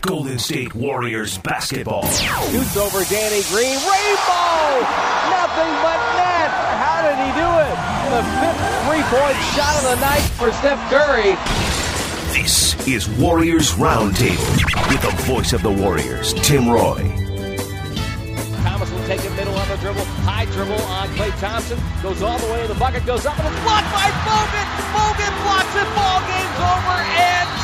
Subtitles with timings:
[0.00, 2.06] Golden State Warriors basketball.
[2.06, 3.76] Shoots over Danny Green.
[3.76, 4.80] Rainbow!
[5.28, 6.50] Nothing but net.
[6.78, 7.76] How did he do it?
[8.14, 11.34] The fifth three-point shot of the night for Steph Curry.
[12.32, 14.46] This is Warriors Roundtable
[14.88, 17.10] with the voice of the Warriors, Tim Roye.
[18.62, 20.04] Thomas will take it middle on the dribble.
[20.22, 21.78] High dribble on Klay Thompson.
[22.02, 23.04] Goes all the way to the bucket.
[23.06, 24.68] Goes up and it's blocked by Bogut.
[24.94, 25.88] Bogut blocks it.
[25.96, 26.98] Ball game's over.
[27.18, 27.55] And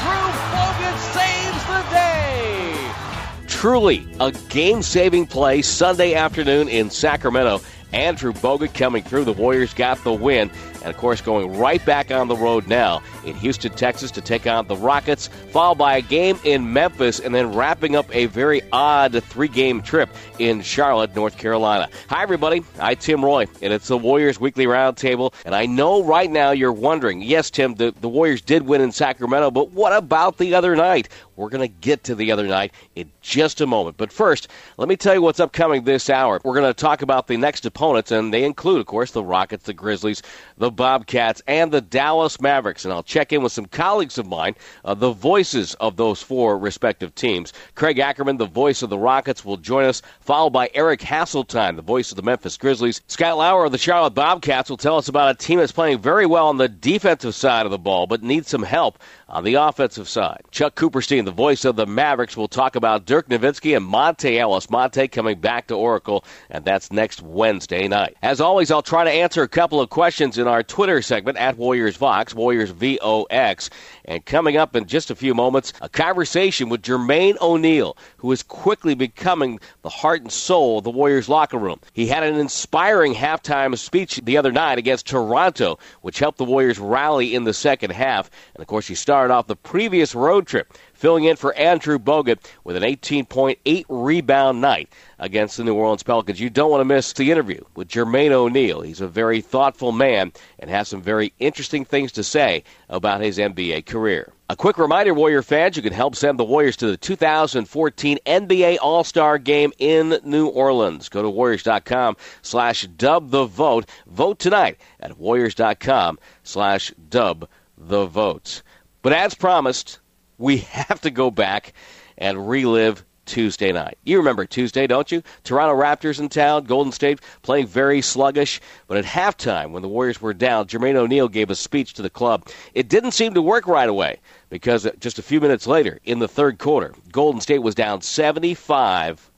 [3.63, 7.61] Truly a game-saving play Sunday afternoon in Sacramento.
[7.93, 9.25] Andrew Bogut coming through.
[9.25, 10.51] The Warriors got the win.
[10.83, 14.49] And of course, going right back on the road now in Houston, Texas to take
[14.49, 18.63] on the Rockets, followed by a game in Memphis, and then wrapping up a very
[18.73, 20.11] odd three game trip
[20.41, 21.89] in Charlotte, North Carolina.
[22.09, 22.65] Hi, everybody.
[22.81, 25.33] I'm Tim Roye, and it's the Warriors Weekly Roundtable.
[25.45, 28.91] And I know right now you're wondering yes, Tim, the, the Warriors did win in
[28.91, 31.09] Sacramento, but what about the other night?
[31.37, 33.97] We're going to get to the other night in just a moment.
[33.97, 36.41] But first, let me tell you what's upcoming this hour.
[36.45, 39.65] We're going to talk about the next opponents, and they include, of course, the Rockets,
[39.65, 40.23] the Grizzlies,
[40.59, 42.85] the Bobcats, and the Dallas Mavericks.
[42.85, 46.59] And I'll check in with some colleagues of mine, uh, the voices of those four
[46.59, 47.53] respective teams.
[47.75, 51.83] Craig Ackerman, the voice of the Rockets, will join us, followed by Eric Hasseltine, the
[51.83, 53.01] voice of the Memphis Grizzlies.
[53.07, 56.27] Scott Lauer of the Charlotte Bobcats will tell us about a team that's playing very
[56.27, 58.99] well on the defensive side of the ball, but needs some help
[59.33, 60.43] on the offensive side.
[60.51, 64.67] Chuck Cooperstein, the voice of the Mavericks, will talk about Dirk Nowitzki and Monta Ellis.
[64.67, 68.17] Monta coming back to Oracle, and that's next Wednesday night.
[68.23, 71.57] As always, I'll try to answer a couple of questions in our Twitter segment at
[71.57, 73.71] Warriors Vox, Warriors VOX.
[74.05, 78.43] And coming up in just a few moments, a conversation with Jermaine O'Neal, who is
[78.43, 81.81] quickly becoming the heart and soul of the Warriors locker room.
[81.95, 86.79] He had an inspiring halftime speech the other night against Toronto, which helped the Warriors
[86.79, 88.31] rally in the second half.
[88.55, 92.39] And of course, he started off the previous road trip filling in for Andrew Bogut
[92.63, 96.39] with an 18.8 rebound night against the New Orleans Pelicans.
[96.39, 98.83] You don't want to miss the interview with Jermaine O'Neal.
[98.83, 103.39] He's a very thoughtful man and has some very interesting things to say about his
[103.39, 104.33] NBA career.
[104.49, 108.79] A quick reminder, Warrior fans, you can help send the Warriors to the 2014 NBA
[108.81, 111.09] All-Star Game in New Orleans.
[111.09, 113.89] Go to Warriors.com slash dub the vote.
[114.07, 118.63] Vote tonight at Warriors.com slash dub the vote.
[119.03, 119.99] But as promised,
[120.39, 121.75] we have to go back
[122.17, 123.99] and relive Tuesday night.
[124.05, 125.23] You remember Tuesday, don't you?
[125.45, 130.21] Toronto Raptors in town, Golden State playing very sluggish, but at halftime, when the Warriors
[130.21, 132.49] were down, Jermaine O'Neal gave a speech to the club.
[132.75, 134.19] It didn't seem to work right away
[134.51, 139.31] because just a few minutes later, in the third quarter, Golden State was down 75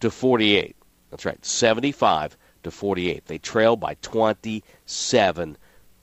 [0.00, 0.76] to 48.
[1.10, 3.26] That's right, 75 to 48.
[3.26, 5.56] They trailed by 27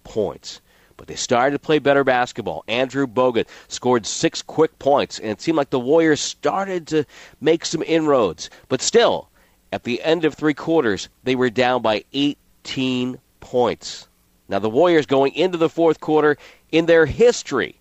[0.03, 0.61] points
[0.99, 2.65] but they started to play better basketball.
[2.67, 7.05] Andrew Bogut scored six quick points, and it seemed like the Warriors started to
[7.39, 8.49] make some inroads.
[8.67, 9.29] But still,
[9.71, 14.09] at the end of three quarters, they were down by 18 points.
[14.49, 16.38] Now, the Warriors going into the fourth quarter
[16.69, 17.79] in their history,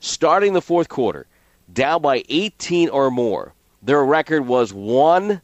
[0.00, 1.26] starting the fourth quarter,
[1.72, 3.54] down by 18 or more.
[3.82, 5.40] Their record was 1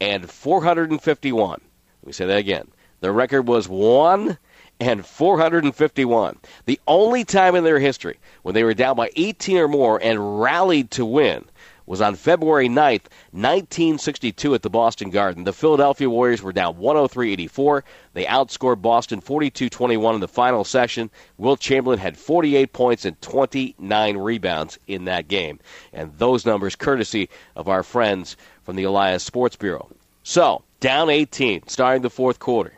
[0.00, 1.50] and 451.
[1.50, 2.68] Let me say that again.
[3.00, 4.38] Their record was 1
[4.82, 6.38] and 451.
[6.66, 10.40] The only time in their history when they were down by 18 or more and
[10.40, 11.44] rallied to win
[11.86, 15.44] was on February 9th, 1962 at the Boston Garden.
[15.44, 17.82] The Philadelphia Warriors were down 103-84.
[18.14, 21.10] They outscored Boston 42-21 in the final session.
[21.38, 25.60] Wilt Chamberlain had 48 points and 29 rebounds in that game.
[25.92, 29.88] And those numbers courtesy of our friends from the Elias Sports Bureau.
[30.22, 32.72] So, down 18 starting the fourth quarter.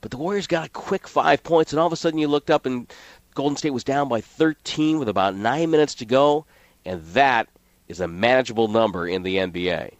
[0.00, 2.50] But the Warriors got a quick five points, and all of a sudden you looked
[2.50, 2.92] up and
[3.34, 6.46] Golden State was down by 13 with about nine minutes to go,
[6.84, 7.48] and that
[7.88, 9.92] is a manageable number in the NBA.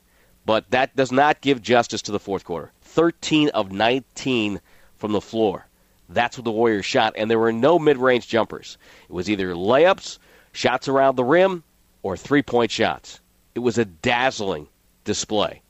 [0.44, 2.72] But that does not give justice to the fourth quarter.
[2.82, 4.60] 13 of 19
[4.96, 5.66] from the floor.
[6.08, 8.78] That's what the Warriors shot, and there were no mid range jumpers.
[9.08, 10.18] It was either layups,
[10.52, 11.64] shots around the rim,
[12.02, 13.20] or three point shots.
[13.54, 14.68] It was a dazzling
[15.04, 15.62] display.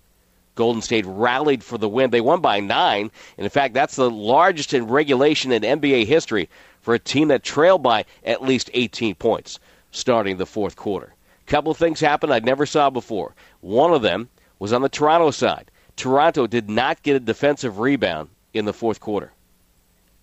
[0.57, 2.11] Golden State rallied for the win.
[2.11, 3.11] They won by nine.
[3.37, 6.49] And in fact, that's the largest in regulation in NBA history
[6.81, 9.61] for a team that trailed by at least 18 points
[9.93, 11.15] starting the fourth quarter.
[11.47, 13.35] A couple of things happened I never saw before.
[13.61, 15.71] One of them was on the Toronto side.
[15.95, 19.33] Toronto did not get a defensive rebound in the fourth quarter.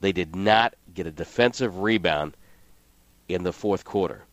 [0.01, 2.35] They did not get a defensive rebound
[3.29, 4.23] in the fourth quarter.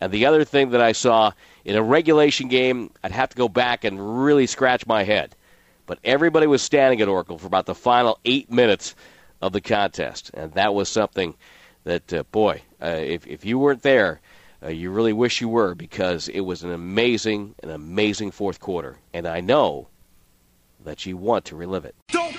[0.00, 1.32] And the other thing that I saw
[1.64, 5.34] in a regulation game, I'd have to go back and really scratch my head.
[5.86, 8.94] But everybody was standing at Oracle for about the final eight minutes
[9.40, 10.30] of the contest.
[10.34, 11.34] And that was something
[11.84, 14.20] that, uh, boy, uh, if, if you weren't there,
[14.62, 18.98] uh, you really wish you were because it was an amazing, an amazing fourth quarter.
[19.14, 19.88] And I know
[20.84, 21.94] that you want to relive it.
[22.08, 22.38] Don't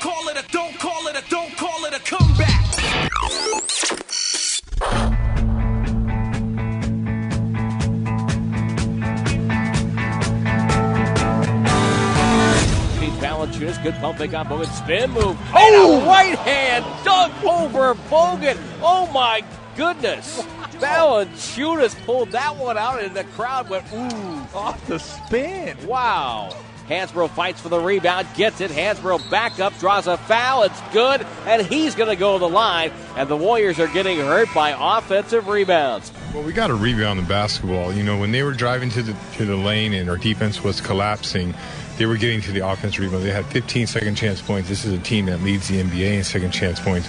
[13.47, 15.57] Valanciunas, good pump fake on Bogut, spin move, oh!
[15.57, 18.57] and a right hand dunk over Bogut.
[18.81, 19.43] Oh my
[19.75, 20.41] goodness!
[20.77, 24.57] Valanciunas pulled that one out, and the crowd went ooh.
[24.57, 25.75] Off the spin.
[25.87, 26.55] Wow.
[26.87, 28.71] Hansbrough fights for the rebound, gets it.
[28.71, 30.63] Hansbrough back up, draws a foul.
[30.63, 32.91] It's good, and he's going to go to the line.
[33.17, 36.13] And the Warriors are getting hurt by offensive rebounds.
[36.33, 37.91] Well, we got a rebound in basketball.
[37.91, 40.79] You know, when they were driving to the to the lane and our defense was
[40.79, 41.53] collapsing,
[41.97, 43.23] they were getting to the offense rebound.
[43.23, 44.69] They had 15 second chance points.
[44.69, 47.07] This is a team that leads the NBA in second chance points.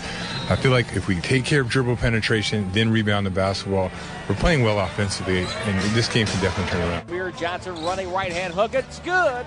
[0.50, 3.90] I feel like if we take care of dribble penetration, then rebound the basketball,
[4.28, 7.10] we're playing well offensively, and this game can definitely turn around.
[7.10, 8.74] Amir Johnson running right hand hook.
[8.74, 9.44] It's good.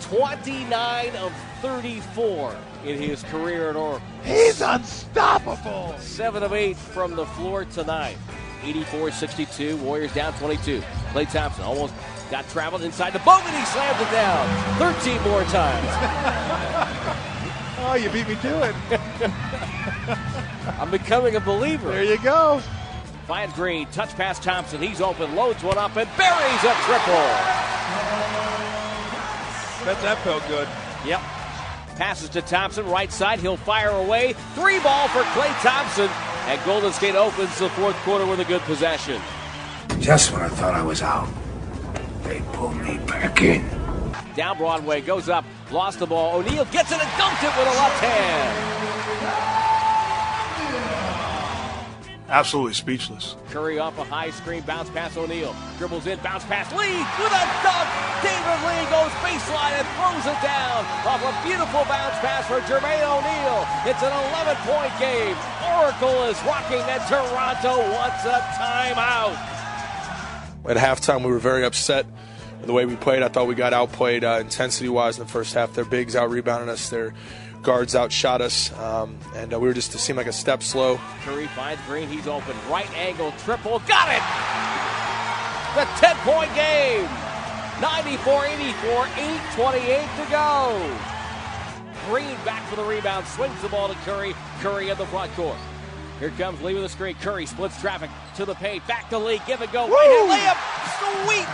[0.00, 4.06] 29 of 34 in his career at Oracle.
[4.24, 5.94] He's unstoppable.
[5.98, 8.16] 7 of 8 from the floor tonight.
[8.62, 9.76] 84 62.
[9.78, 10.80] Warriors down 22.
[11.12, 11.92] Klay Thompson almost
[12.30, 14.46] got traveled inside the boat and he slams it down
[14.78, 17.22] 13 more times.
[17.88, 18.74] Oh, you beat me to it.
[20.80, 21.92] I'm becoming a believer.
[21.92, 22.60] There you go.
[23.26, 24.82] Finds Green, touch pass Thompson.
[24.82, 27.26] He's open, loads one up, and buries a triple.
[29.84, 30.66] Bet that felt good.
[31.06, 31.20] Yep.
[31.96, 33.38] Passes to Thompson, right side.
[33.40, 34.32] He'll fire away.
[34.54, 36.08] Three ball for Klay Thompson.
[36.46, 39.20] And Golden State opens the fourth quarter with a good possession.
[40.00, 41.28] Just when I thought I was out,
[42.26, 43.64] they pulled me back in.
[44.34, 46.36] Down Broadway, goes up, lost the ball.
[46.36, 48.76] O'Neal gets it and dunked it with a left hand.
[52.28, 53.36] Absolutely speechless.
[53.50, 55.54] Curry off a high screen, bounce pass O'Neal.
[55.78, 57.86] Dribbles in, bounce pass Lee with a dunk.
[58.18, 63.06] David Lee goes baseline and throws it down off a beautiful bounce pass for Jermaine
[63.06, 63.62] O'Neal.
[63.86, 65.38] It's an 11 point game.
[65.78, 69.55] Oracle is rocking and Toronto wants a timeout.
[70.68, 72.06] At halftime, we were very upset
[72.58, 73.22] with the way we played.
[73.22, 75.74] I thought we got outplayed uh, intensity wise in the first half.
[75.74, 77.14] Their bigs out rebounded us, their
[77.62, 80.98] guards outshot us, um, and uh, we were just to seem like a step slow.
[81.22, 82.56] Curry finds Green, he's open.
[82.68, 84.22] Right angle triple, got it!
[85.76, 87.08] The 10 point game.
[87.80, 90.98] 94 84, 8.28 to go.
[92.08, 94.34] Green back for the rebound, swings the ball to Curry.
[94.60, 95.58] Curry in the front court.
[96.18, 97.14] Here comes Lee with a screen.
[97.16, 98.86] Curry splits traffic to the paint.
[98.86, 99.38] Back to Lee.
[99.46, 99.86] Give and go.
[99.88, 100.56] Right hand layup.
[101.26, 101.46] Sweet.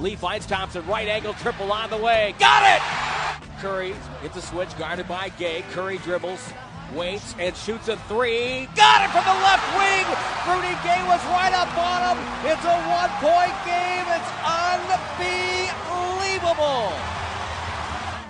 [0.00, 0.86] Lee finds Thompson.
[0.86, 2.36] Right angle triple on the way.
[2.38, 2.82] Got it.
[3.60, 3.92] Curry
[4.22, 5.64] hits a switch guarded by Gay.
[5.72, 6.52] Curry dribbles,
[6.94, 8.68] waits, and shoots a three.
[8.76, 10.06] Got it from the left wing.
[10.46, 12.22] Rudy Gay was right up on him.
[12.44, 14.06] It's a one point game.
[14.14, 14.30] It's
[15.26, 16.92] unbelievable.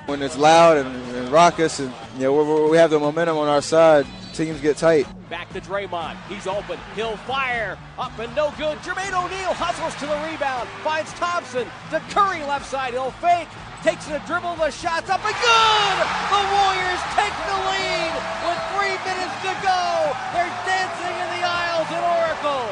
[0.07, 3.49] When it's loud and, and raucous, and you know we we have the momentum on
[3.49, 4.07] our side,
[4.37, 5.09] teams get tight.
[5.31, 6.17] Back to Draymond.
[6.29, 6.79] He's open.
[6.95, 7.79] He'll fire.
[7.99, 8.77] Up and no good.
[8.85, 10.69] Jermaine O'Neal hustles to the rebound.
[10.85, 11.65] Finds Thompson.
[11.91, 12.93] To Curry left side.
[12.93, 13.49] He'll fake.
[13.81, 14.61] Takes the dribble.
[14.61, 15.97] The shot's up and good.
[16.29, 18.13] The Warriors take the lead
[18.45, 20.13] with three minutes to go.
[20.37, 22.69] They're dancing in the aisles at Oracle.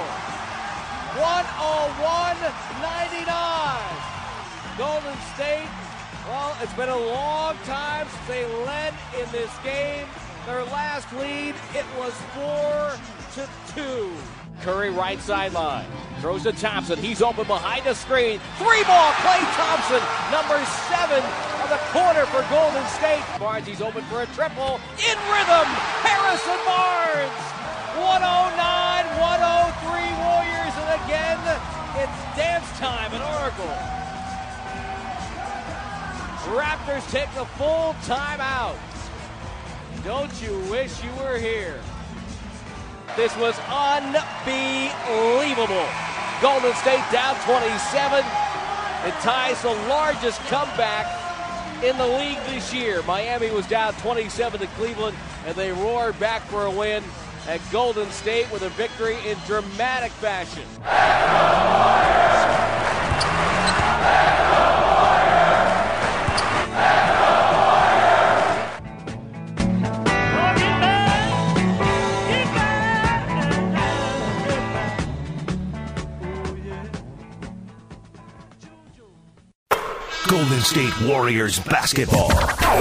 [1.16, 2.44] 101-99.
[4.76, 5.72] Golden State.
[6.28, 10.06] Well, it's been a long time since they led in this game.
[10.46, 12.92] Their last lead, it was four
[13.32, 14.12] to two.
[14.60, 15.86] Curry right sideline.
[16.20, 16.98] Throws to Thompson.
[16.98, 18.40] He's open behind the screen.
[18.60, 20.60] Three ball, Klay Thompson, number
[20.92, 21.24] seven
[21.64, 23.24] of the corner for Golden State.
[23.40, 24.80] Barnes, he's open for a triple.
[25.00, 25.68] In rhythm,
[26.04, 27.40] Harrison Barnes.
[28.04, 28.20] 109,
[29.16, 29.96] 103
[30.28, 31.40] Warriors, and again,
[31.96, 33.72] it's dance time at Oracle.
[36.52, 38.76] Raptors take the full timeout.
[40.02, 41.80] Don't you wish you were here?
[43.16, 44.26] This was unbelievable.
[46.42, 48.24] Golden State down 27.
[49.06, 51.06] It ties the largest comeback
[51.84, 53.02] in the league this year.
[53.02, 57.04] Miami was down 27 to Cleveland, and they roared back for a win
[57.46, 60.64] at Golden State with a victory in dramatic fashion.
[80.74, 82.30] State Warriors basketball.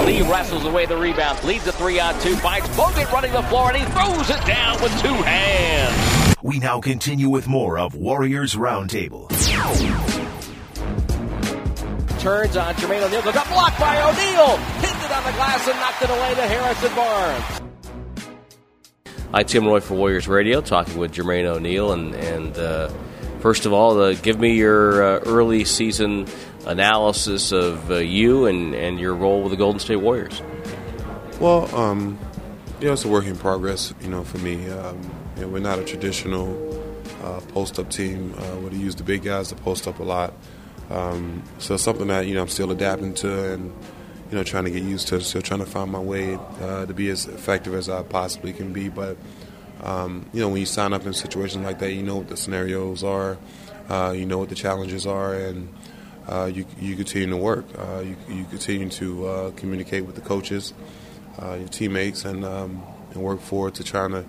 [0.04, 3.70] Lee wrestles away the rebound, leads a three on two, finds Bogut running the floor,
[3.70, 6.34] and he throws it down with two hands.
[6.42, 9.28] We now continue with more of Warriors Roundtable.
[12.18, 13.22] Turns on Jermaine O'Neal.
[13.22, 14.56] Goes up, blocked by O'Neal.
[14.80, 17.60] Hit it on the glass and knocked it away to Harrison Barnes.
[19.30, 21.92] Hi, Tim Roye for Warriors Radio, talking with Jermaine O'Neal.
[21.92, 22.88] And, and uh,
[23.38, 26.26] first of all, uh, give me your uh, early season
[26.66, 30.40] analysis of uh, you and, and your role with the Golden State Warriors.
[31.40, 32.18] Well, um,
[32.80, 34.68] you know, it's a work in progress, you know, for me.
[34.70, 35.00] Um,
[35.36, 36.54] you know, we're not a traditional
[37.22, 38.34] uh, post up team.
[38.38, 40.32] Uh, we use the big guys to post up a lot.
[40.90, 43.72] Um, so it's something that, you know, I'm still adapting to and,
[44.30, 45.20] you know, trying to get used to.
[45.20, 48.72] Still trying to find my way uh, to be as effective as I possibly can
[48.72, 48.88] be.
[48.88, 49.16] But,
[49.82, 52.36] um, you know, when you sign up in situations like that, you know what the
[52.36, 53.38] scenarios are,
[53.88, 55.72] uh, you know what the challenges are, and
[56.28, 57.64] uh, you, you continue to work.
[57.78, 60.72] Uh, you, you continue to uh, communicate with the coaches,
[61.40, 64.24] uh, your teammates, and, um, and work forward to trying to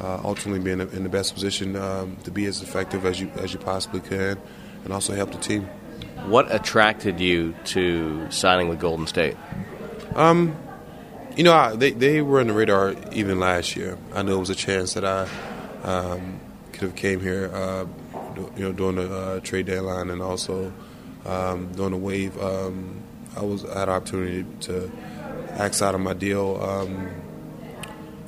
[0.00, 3.20] uh, ultimately be in the, in the best position um, to be as effective as
[3.20, 4.38] you as you possibly can,
[4.84, 5.68] and also help the team.
[6.26, 9.36] What attracted you to signing with Golden State?
[10.14, 10.56] Um,
[11.36, 13.98] you know, I, they they were on the radar even last year.
[14.14, 15.28] I knew it was a chance that I
[15.82, 16.40] um,
[16.72, 17.86] could have came here, uh,
[18.56, 20.72] you know, during the uh, trade deadline and also
[21.26, 22.40] um, during the wave.
[22.40, 23.02] Um,
[23.36, 24.90] I was I had an opportunity to
[25.50, 27.10] act out of my deal um,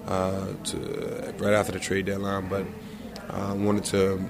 [0.07, 2.67] uh, to, right after the trade deadline, but
[3.31, 4.29] I wanted to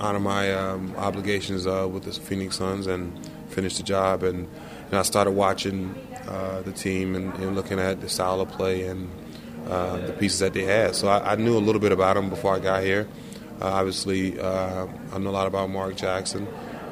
[0.00, 3.12] honor my um, obligations uh, with the Phoenix Suns and
[3.48, 4.22] finish the job.
[4.22, 4.48] And,
[4.86, 5.94] and I started watching
[6.28, 9.10] uh, the team and, and, looking at the style of play and
[9.68, 10.94] uh, the pieces that they had.
[10.96, 13.08] So I, I, knew a little bit about them before I got here.
[13.60, 16.48] Uh, obviously, uh, I know a lot about Mark Jackson,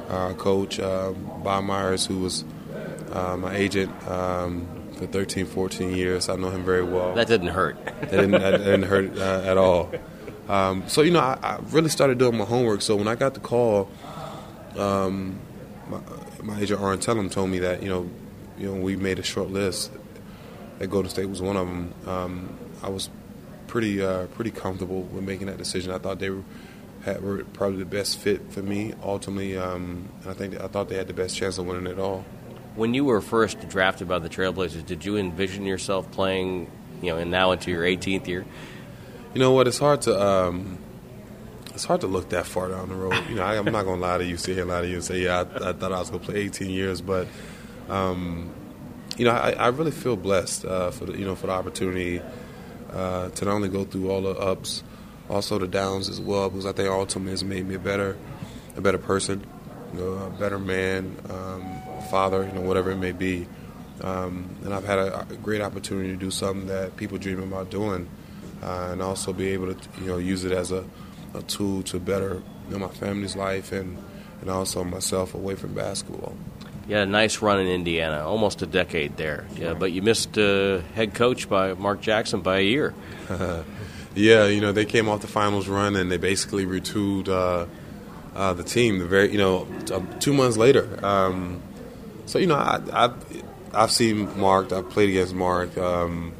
[0.08, 2.44] uh, coach Bob Myers, who was
[3.12, 3.90] my agent.
[4.08, 6.28] Um, for 13, 14 years.
[6.28, 7.14] I know him very well.
[7.14, 7.82] That didn't hurt.
[7.84, 9.90] that, didn't, that didn't hurt at all.
[10.48, 12.82] Um, so you know, I, I, really started doing my homework.
[12.82, 13.88] So when I got the call,
[14.76, 15.38] um,
[15.88, 16.00] my,
[16.42, 18.10] my, agent Arn Tellem told me that you know,
[18.58, 19.92] you know, we made a short list.
[20.78, 21.94] That Golden State was one of them.
[22.06, 23.08] Um, I was
[23.66, 25.92] pretty uh, pretty comfortable with making that decision.
[25.92, 26.42] I thought they were,
[27.04, 28.94] had, were probably the best fit for me.
[29.02, 32.24] Ultimately, um, I think I thought they had the best chance of winning it all.
[32.74, 36.70] When you were first drafted by the Trailblazers, did you envision yourself playing,
[37.02, 38.46] you know, and now into your 18th year?
[39.34, 39.68] You know what?
[39.68, 40.78] It's hard to um,
[41.74, 43.14] it's hard to look that far down the road.
[43.28, 45.04] You know, I, am not gonna lie to you, sit here lie to you and
[45.04, 47.26] say, yeah, I, I, thought I was gonna play 18 years, but
[47.88, 48.52] um,
[49.16, 52.20] you know, I, I, really feel blessed uh, for the you know for the opportunity
[52.92, 54.82] uh, to not only go through all the ups,
[55.28, 58.16] also the downs as well, because I think ultimately has made me a better
[58.76, 59.46] a better person,
[59.92, 63.46] you know, a better man, um, father, you know, whatever it may be.
[64.00, 67.70] Um, and I've had a, a great opportunity to do something that people dream about
[67.70, 68.08] doing
[68.62, 70.84] uh, and also be able to you know use it as a,
[71.34, 73.98] a tool to better you know, my family's life and
[74.40, 76.34] and also myself away from basketball.
[76.88, 79.46] You had a nice run in Indiana, almost a decade there.
[79.56, 82.92] Yeah, but you missed uh, head coach by Mark Jackson by a year.
[84.14, 87.66] yeah, you know they came off the finals run and they basically retooled uh,
[88.36, 88.98] uh, the team.
[88.98, 89.66] The very you know
[90.20, 91.04] two months later.
[91.04, 91.62] Um,
[92.26, 94.72] so you know I, have I've seen Mark.
[94.72, 95.76] I've played against Mark.
[95.78, 96.34] Um,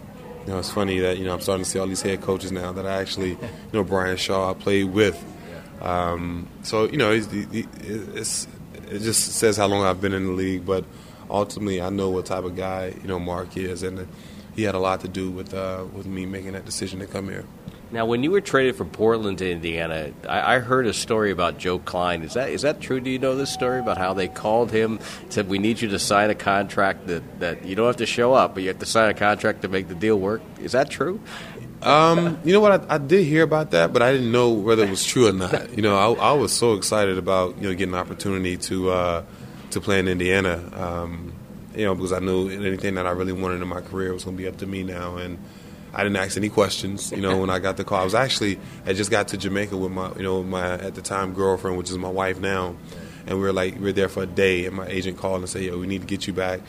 [0.47, 2.53] you know, it's funny that you know I'm starting to see all these head coaches
[2.53, 3.39] now that I actually, you
[3.73, 5.23] know, Brian Shaw I played with.
[5.81, 8.49] Um, so you know, it's, it's,
[8.89, 10.85] it just says how long I've been in the league, but
[11.31, 14.07] ultimately I know what type of guy you know Mark is, and
[14.55, 17.29] he had a lot to do with uh, with me making that decision to come
[17.29, 17.45] here.
[17.93, 21.59] Now, when you were traded from Portland to Indiana, I, I, heard a story about
[21.59, 22.23] Joe Kleine.
[22.23, 23.01] Is that is that true?
[23.01, 25.99] Do you know this story about how they called him, said, "We need you to
[25.99, 28.87] sign a contract that, that you don't have to show up, but you have to
[28.87, 30.41] sign a contract to make the deal work"?
[30.63, 31.21] Is that true?
[31.83, 32.91] Um, you know what?
[32.91, 35.33] I, I, did hear about that, but I didn't know whether it was true or
[35.33, 35.77] not.
[35.77, 39.25] You know, I, I was so excited about you know getting an opportunity to uh,
[39.73, 40.63] to play in Indiana.
[40.73, 41.35] Um,
[41.77, 44.37] you know, because I knew anything that I really wanted in my career was going
[44.37, 45.39] to be up to me now, and
[45.95, 47.13] I didn't ask any questions.
[47.13, 49.77] You know, when I got the call, I was actually I just got to Jamaica
[49.77, 52.75] with my you know my at the time girlfriend, which is my wife now,
[53.27, 55.49] and we were like we were there for a day, and my agent called and
[55.49, 56.61] said, "Yo, we need to get you back."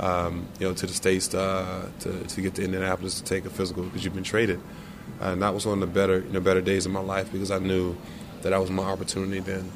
[0.00, 3.50] Um, you know, to the states uh, to to get to Indianapolis to take a
[3.50, 4.60] physical because you've been traded,
[5.20, 7.30] uh, and that was one of the better you know better days of my life
[7.30, 7.96] because I knew
[8.42, 9.70] that that was my opportunity then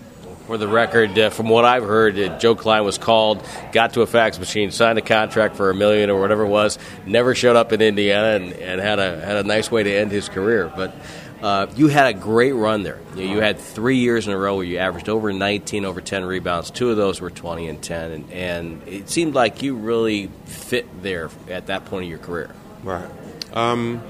[0.48, 4.00] for the record, uh, from what I've heard, uh, Joe Kleine was called, got to
[4.00, 7.54] a fax machine, signed a contract for a million or whatever it was, never showed
[7.54, 10.72] up in Indiana, and, and had a had a nice way to end his career.
[10.74, 10.94] But
[11.42, 12.98] uh, you had a great run there.
[13.14, 16.24] You, you, had three years in a row where you averaged over 19, over 10
[16.24, 16.70] rebounds.
[16.70, 21.02] Two of those were 20 and 10, and, and it seemed like you really fit
[21.02, 22.54] there at that point of your career.
[22.82, 23.04] Right.
[23.52, 24.00] Um,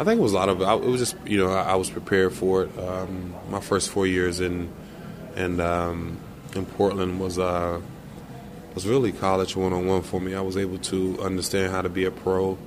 [0.00, 0.84] I think it was a lot of it.
[0.84, 2.76] was just you know I, I was prepared for it.
[2.76, 4.72] Um, my first four years in
[5.38, 6.18] and um,
[6.54, 7.80] in Portland was uh,
[8.74, 10.34] was really college one on one for me.
[10.34, 12.58] I was able to understand how to be a pro,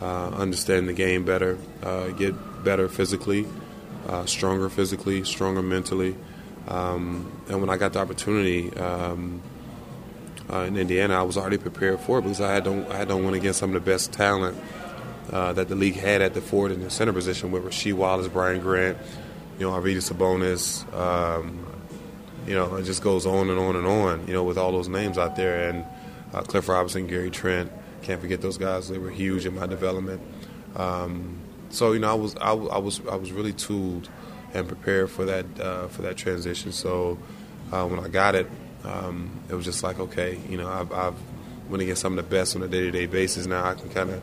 [0.00, 3.46] uh, understand the game better, uh, get better physically,
[4.06, 6.16] uh, stronger physically, stronger mentally.
[6.68, 9.42] Um, and when I got the opportunity um,
[10.48, 13.08] uh, in Indiana, I was already prepared for it because I had to I had
[13.08, 14.56] to win against some of the best talent
[15.32, 18.28] uh, that the league had at the forward and the center position with Rasheed Wallace,
[18.28, 18.96] Brian Grant,
[19.58, 20.86] you know, Arvydas Sabonis.
[20.94, 21.71] Um,
[22.46, 24.26] you know, it just goes on and on and on.
[24.26, 25.84] You know, with all those names out there, and
[26.32, 27.70] uh, Cliff Robinson, Gary Trent.
[28.02, 28.88] Can't forget those guys.
[28.88, 30.20] They were huge in my development.
[30.74, 31.38] Um,
[31.70, 34.08] so you know, I was I, I, was I was really tooled
[34.54, 36.72] and prepared for that uh, for that transition.
[36.72, 37.18] So
[37.70, 38.48] uh, when I got it,
[38.84, 41.14] um, it was just like okay, you know, I've, I've
[41.68, 43.46] went against some of the best on a day to day basis.
[43.46, 44.22] Now I can kind of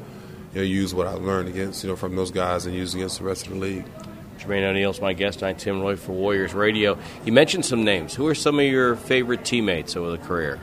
[0.54, 3.20] you know, use what I learned against you know from those guys and use against
[3.20, 3.86] the rest of the league.
[4.40, 5.44] Jermaine O'Neal's my guest.
[5.44, 6.98] I'm Tim Roye for Warriors Radio.
[7.26, 8.16] You mentioned some names.
[8.16, 10.58] Who are some of your favorite teammates over the career?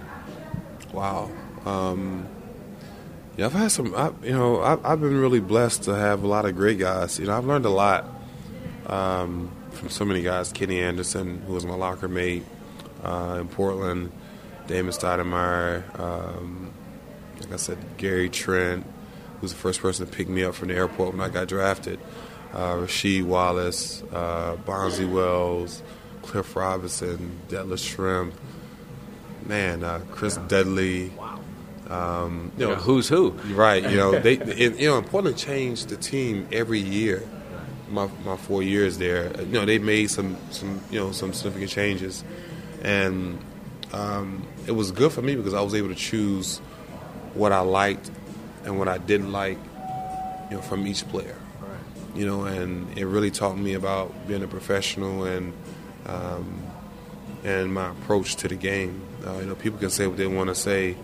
[0.95, 1.31] Wow.
[1.67, 2.27] Um,
[3.37, 3.95] yeah, I've had some.
[3.95, 7.19] I, you know, I, have been really blessed to have a lot of great guys.
[7.19, 8.07] You know, I've learned a lot
[8.87, 10.53] um, from so many guys.
[10.53, 12.45] Kenny Anderson, who was my locker mate
[13.05, 14.11] uh, in Portland,
[14.69, 16.73] Damon Stoudamire, um,
[17.41, 20.69] like I said, Gary Trent, who was the first person to pick me up from
[20.69, 22.01] the airport when I got drafted
[22.57, 25.83] uh, Rasheed Wallace, uh, Bonzi Wells,
[26.23, 28.33] Cliff Robinson, Detlef Schrempf,
[29.47, 31.13] man, uh, Chris Dudley.
[31.91, 33.31] Um, you know, yeah, who's who?
[33.53, 33.83] Right.
[33.83, 37.23] You know, they, it, you know, Portland changed the team every year.
[37.91, 41.71] My, my four years there, you know, they made some, some you know some significant
[41.71, 42.25] changes,
[42.83, 43.39] and
[43.93, 46.59] um, it was good for me because I was able to choose
[47.35, 48.11] what I liked
[48.65, 49.59] and what I didn't like,
[50.51, 51.37] you know, from each player
[52.17, 55.53] you know, and it really taught me about being a professional and
[56.07, 56.63] um,
[57.45, 59.03] and my approach to the game.
[59.25, 60.97] Uh, you know, people can say what they want to say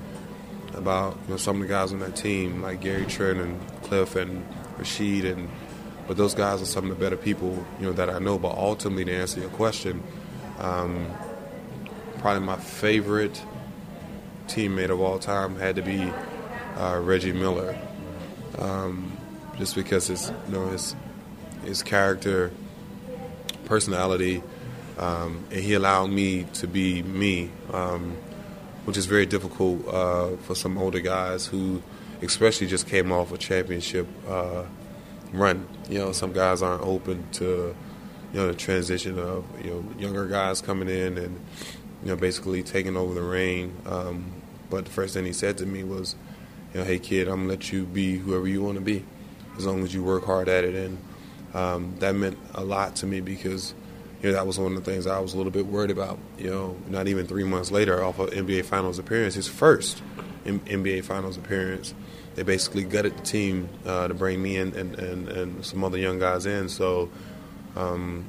[0.74, 4.16] about you know some of the guys on that team, like Gary Trent and Cliff
[4.16, 4.46] and
[4.78, 5.48] Rasheed, and
[6.08, 8.38] but those guys are some of the better people you know that I know.
[8.38, 10.02] But ultimately, to answer your question,
[10.58, 11.06] um,
[12.18, 13.42] probably my favorite
[14.46, 16.10] teammate of all time had to be
[16.76, 17.78] uh, Reggie Miller.
[18.58, 19.16] Um,
[19.58, 20.96] just because his you know his
[21.64, 22.52] his character,
[23.64, 24.42] personality,
[24.98, 28.16] um, and he allowed me to be me, um,
[28.84, 31.82] which is very difficult uh, for some older guys who,
[32.20, 34.64] especially, just came off a championship uh,
[35.32, 35.66] run.
[35.88, 37.74] You know, some guys aren't open to
[38.32, 41.40] you know the transition of you know younger guys coming in and
[42.02, 43.76] you know basically taking over the reign.
[43.86, 44.32] Um,
[44.70, 46.16] but the first thing he said to me was,
[46.72, 49.04] you know, hey kid, I'm gonna let you be whoever you want to be
[49.56, 50.74] as long as you work hard at it.
[50.74, 50.98] And
[51.54, 53.74] um, that meant a lot to me because
[54.22, 56.18] you know that was one of the things I was a little bit worried about.
[56.38, 60.02] You know, not even three months later, off of NBA Finals appearance, his first
[60.44, 61.94] NBA Finals appearance,
[62.34, 65.98] they basically gutted the team uh, to bring me in and, and, and, some other
[65.98, 66.68] young guys in.
[66.68, 67.10] So,
[67.76, 68.24] um,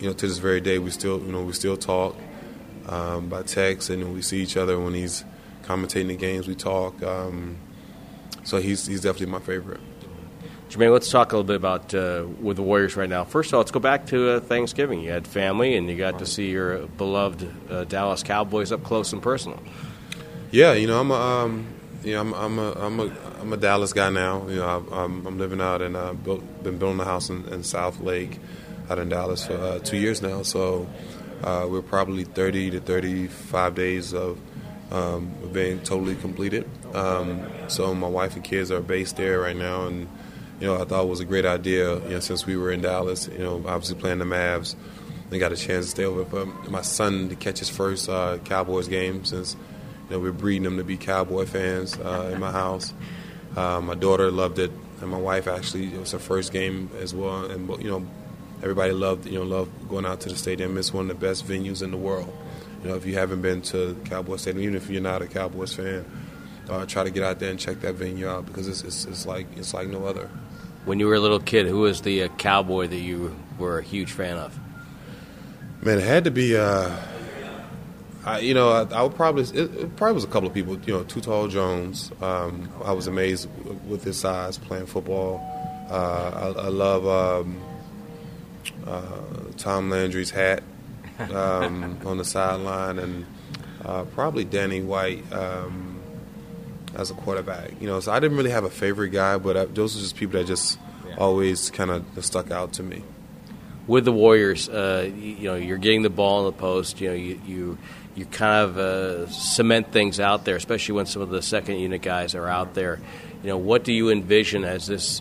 [0.00, 2.16] you know, to this very day, we still you know we still talk
[2.88, 5.24] um, by text, and we see each other when he's
[5.62, 6.48] commentating the games.
[6.48, 7.02] We talk.
[7.02, 7.58] Um,
[8.44, 9.80] so he's he's definitely my favorite.
[10.72, 13.24] Jermaine, let's talk a little bit about uh, with the Warriors right now.
[13.24, 15.02] First of all, let's go back to uh, Thanksgiving.
[15.02, 19.12] You had family, and you got to see your beloved uh, Dallas Cowboys up close
[19.12, 19.62] and personal.
[20.50, 21.66] Yeah, you know, I'm a, um,
[22.02, 24.48] you know, I'm, I'm a, I'm a, I'm a Dallas guy now.
[24.48, 27.60] You know, I'm, I'm living out and uh, built, been building a house in, in
[27.60, 28.38] Southlake,
[28.88, 30.40] out in Dallas for uh, two years now.
[30.40, 30.88] So
[31.44, 34.40] uh, we're probably 30 to 35 days of
[34.90, 36.66] um, being totally completed.
[36.94, 40.08] Um, so my wife and kids are based there right now, and
[40.60, 43.28] you know, I thought was a great idea, you know, since we were in Dallas,
[43.28, 44.74] you know, obviously playing the Mavs.
[45.30, 48.38] They got a chance to stay over for my son to catch his first uh,
[48.44, 49.56] Cowboys game since,
[50.08, 52.92] you know, we're breeding them to be Cowboy fans uh, in my house.
[53.56, 57.14] Uh, my daughter loved it, and my wife actually, it was her first game as
[57.14, 57.46] well.
[57.46, 58.06] And, you know,
[58.62, 60.76] everybody loved, you know, loved going out to the stadium.
[60.78, 62.32] It's one of the best venues in the world.
[62.82, 65.74] You know, if you haven't been to Cowboys Stadium, even if you're not a Cowboys
[65.74, 66.04] fan,
[66.68, 69.26] uh, try to get out there and check that venue out because it's, it's, it's
[69.26, 70.28] like it's like no other.
[70.84, 73.82] When you were a little kid, who was the uh, cowboy that you were a
[73.82, 74.58] huge fan of?
[75.82, 76.56] Man, it had to be.
[76.56, 76.96] Uh,
[78.24, 80.78] I, you know, I, I would probably it, it, probably was a couple of people.
[80.80, 82.12] You know, Too Tall Jones.
[82.20, 83.48] Um, I was amazed
[83.88, 85.40] with his size playing football.
[85.90, 87.60] Uh, I, I, love um,
[88.86, 89.10] uh,
[89.58, 90.62] Tom Landry's hat
[91.18, 93.26] um, on the sideline, and
[93.84, 95.30] uh, probably Danny White.
[95.32, 95.91] Um,
[96.94, 97.80] as a quarterback.
[97.80, 100.16] You know, so I didn't really have a favorite guy, but I, those are just
[100.16, 100.78] people that just
[101.18, 103.02] always kind of stuck out to me.
[103.86, 107.00] With the Warriors, uh, you, you know, you're getting the ball in the post.
[107.00, 107.78] You know, you you,
[108.14, 112.02] you kind of uh, cement things out there, especially when some of the second unit
[112.02, 113.00] guys are out there.
[113.42, 115.20] You know, what do you envision as this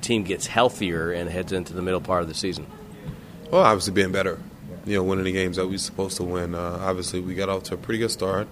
[0.00, 2.66] team gets healthier and heads into the middle part of the season?
[3.50, 4.40] Well, obviously being better.
[4.86, 6.54] You know, winning the games that we are supposed to win.
[6.54, 8.48] Uh, obviously, we got off to a pretty good start.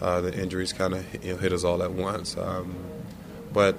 [0.00, 2.36] Uh, the injuries kind of you know, hit us all at once.
[2.36, 2.76] Um,
[3.52, 3.76] but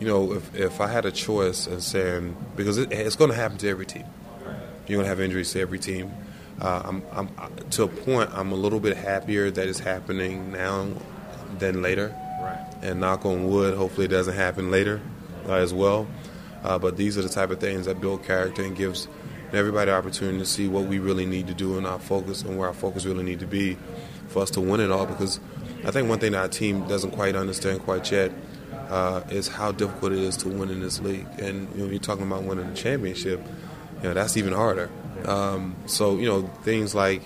[0.00, 3.36] you know, if if I had a choice in saying because it, it's going to
[3.36, 4.04] happen to every team,
[4.86, 6.12] you're going to have injuries to every team.
[6.60, 10.88] Uh, I'm, I'm, to a point, I'm a little bit happier that it's happening now
[11.58, 12.14] than later.
[12.40, 12.74] Right.
[12.82, 15.00] And knock on wood, hopefully it doesn't happen later
[15.48, 16.06] uh, as well.
[16.62, 19.08] Uh, but these are the type of things that build character and gives
[19.52, 22.56] everybody the opportunity to see what we really need to do and our focus and
[22.58, 23.76] where our focus really need to be
[24.28, 25.06] for us to win it all.
[25.06, 25.40] Because
[25.84, 28.32] I think one thing our team doesn't quite understand quite yet
[28.88, 31.26] uh, is how difficult it is to win in this league.
[31.38, 33.40] And you know, you're talking about winning a championship,
[33.96, 34.90] you know, that's even harder.
[35.24, 37.22] Um, so you know, things like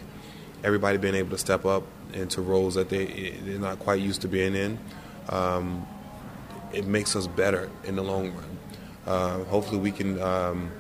[0.65, 4.29] everybody being able to step up into roles that they they're not quite used to
[4.29, 4.79] being in.
[5.29, 5.87] Um,
[6.73, 8.59] it makes us better in the long run.
[9.07, 10.21] Uh, hopefully, we can.
[10.21, 10.71] Um,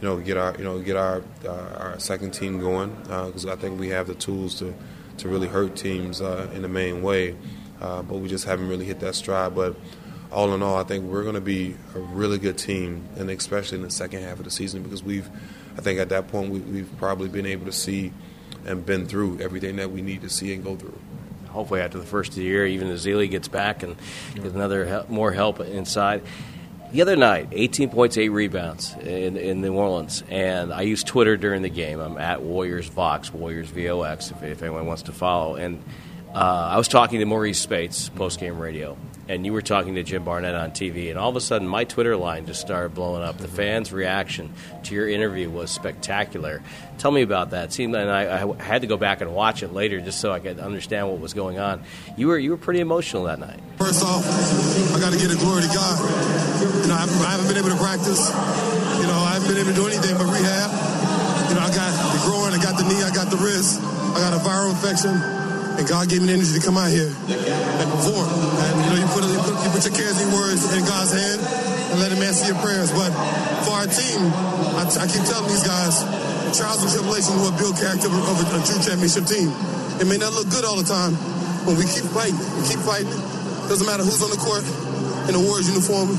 [0.00, 3.52] you know, get our you know get our uh, our second team going because uh,
[3.52, 4.72] I think we have the tools to
[5.18, 7.36] to really hurt teams uh, in the main way,
[7.80, 9.54] uh, but we just haven't really hit that stride.
[9.54, 9.76] But
[10.30, 13.78] all in all, I think we're going to be a really good team, and especially
[13.78, 15.28] in the second half of the season because we've,
[15.76, 18.12] I think at that point we, have probably been able to see
[18.66, 20.98] and been through everything that we need to see and go through.
[21.48, 23.96] Hopefully, after the first of the year, even Ezeli gets back and
[24.34, 26.22] gets another help, more help inside.
[26.90, 30.24] The other night, 18 points, 8 rebounds in, in New Orleans.
[30.30, 32.00] And I use Twitter during the game.
[32.00, 35.56] I'm at Warriors Vox, Warriors VOX, if, if anyone wants to follow.
[35.56, 35.82] And
[36.34, 38.96] uh, I was talking to Maurice Spates, post game radio,
[39.28, 41.84] and you were talking to Jim Barnett on TV, and all of a sudden my
[41.84, 43.36] Twitter line just started blowing up.
[43.36, 43.56] The mm-hmm.
[43.56, 44.52] fans' reaction
[44.84, 46.62] to your interview was spectacular.
[46.96, 47.72] Tell me about that.
[47.72, 50.40] Seemed, and I, I, had to go back and watch it later just so I
[50.40, 51.84] could understand what was going on.
[52.16, 53.60] You were you were pretty emotional that night.
[53.76, 54.24] First off,
[54.96, 55.94] I got to give the glory to God.
[56.82, 58.32] You know, I, I haven't been able to practice.
[58.98, 60.72] You know, I haven't been able to do anything but rehab.
[61.52, 64.18] You know, I got the groin, I got the knee, I got the wrist, I
[64.18, 65.37] got a viral infection.
[65.78, 68.26] And God gave me the energy to come out here and perform.
[68.26, 71.14] And you know, you put, you put, you put your cares and words in God's
[71.14, 71.38] hand
[71.94, 72.90] and let Him answer your prayers.
[72.90, 73.14] But
[73.62, 74.18] for our team,
[74.74, 76.02] I, keep telling these guys,
[76.58, 79.54] trials and tribulations will build character of a, a true championship team.
[80.02, 81.14] It may not look good all the time,
[81.62, 82.38] but we keep fighting.
[82.58, 83.14] We keep fighting.
[83.70, 84.66] Doesn't matter who's on the court
[85.30, 86.10] in the Warriors uniform.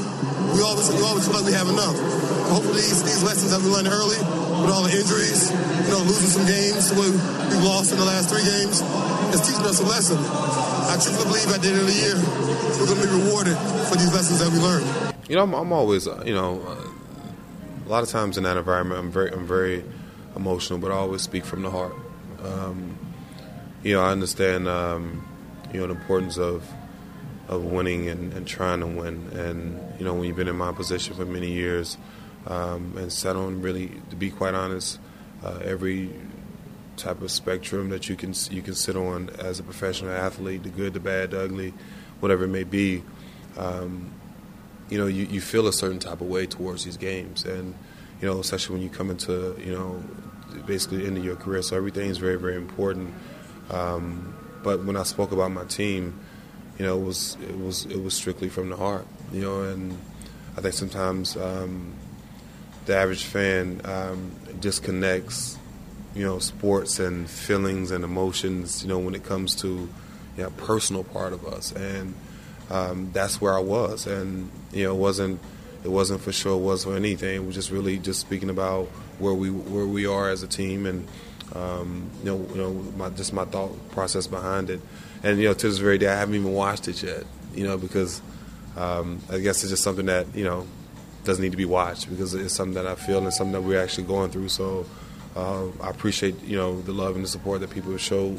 [0.55, 1.99] We always we always feel like we have enough.
[2.47, 4.17] Hopefully, these, these lessons that we learned early,
[4.63, 8.29] with all the injuries, you know, losing some games, way we've lost in the last
[8.29, 8.81] three games,
[9.33, 10.17] is teaching us a lesson.
[10.17, 12.15] I truly believe at the end of the year,
[12.79, 15.15] we're going to be rewarded for these lessons that we learned.
[15.29, 18.57] You know, I'm, I'm always, uh, you know, uh, a lot of times in that
[18.57, 19.83] environment, I'm very, I'm very
[20.35, 21.93] emotional, but I always speak from the heart.
[22.43, 22.97] Um,
[23.83, 25.27] you know, I understand, um,
[25.73, 26.63] you know, the importance of
[27.47, 29.27] of winning and, and, trying to win.
[29.33, 31.97] And you know, when you've been in my position for many years,
[32.45, 34.99] um, and settling really, to be quite honest,
[35.43, 36.11] uh, every
[36.99, 40.69] type of spectrum that you can you can sit on as a professional athlete, the
[40.69, 41.73] good, the bad, the ugly,
[42.19, 43.03] whatever it may be.
[43.57, 44.11] Um,
[44.89, 47.75] you know, you, you feel a certain type of way towards these games, and
[48.21, 50.03] you know, especially when you come into you know,
[50.65, 51.61] basically into your career.
[51.61, 53.13] So everything is very very important.
[53.69, 56.19] Um, but when I spoke about my team,
[56.77, 59.05] you know, it was it was it was strictly from the heart.
[59.31, 59.97] You know, and
[60.57, 61.93] I think sometimes um,
[62.85, 65.58] the average fan um, disconnects
[66.19, 69.87] you know, sports and feelings and emotions, you know, when it comes to,
[70.35, 71.71] you know, personal part of us.
[71.71, 72.13] And
[72.69, 74.05] um, that's where I was.
[74.05, 75.39] And, you know, it wasn't,
[75.85, 77.35] it wasn't for sure, it was for anything.
[77.35, 80.85] It was just really just speaking about where we, where we are as a team
[80.85, 81.07] and,
[81.55, 84.81] um, you know, you know, my, just my thought process behind it.
[85.23, 87.23] And, you know, to this very day, I haven't even watched it yet,
[87.55, 88.21] you know, because
[88.75, 90.67] um, I guess it's just something that, you know,
[91.23, 93.81] doesn't need to be watched because it's something that I feel and something that we're
[93.81, 94.49] actually going through.
[94.49, 94.85] So,
[95.35, 98.37] uh, I appreciate you know the love and the support that people show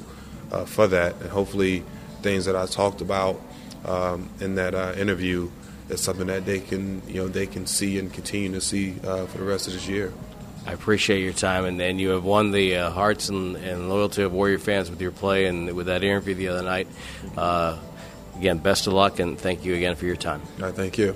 [0.52, 1.84] uh, for that, and hopefully
[2.22, 3.40] things that I talked about
[3.84, 5.50] um, in that uh, interview
[5.88, 9.26] is something that they can you know they can see and continue to see uh,
[9.26, 10.12] for the rest of this year.
[10.66, 14.22] I appreciate your time, and, and you have won the uh, hearts and, and, loyalty
[14.22, 16.86] of Warrior fans with your play and with that interview the other night.
[17.34, 17.78] Uh,
[18.36, 20.42] again, best of luck, and thank you again for your time.
[20.58, 21.14] All right, thank you.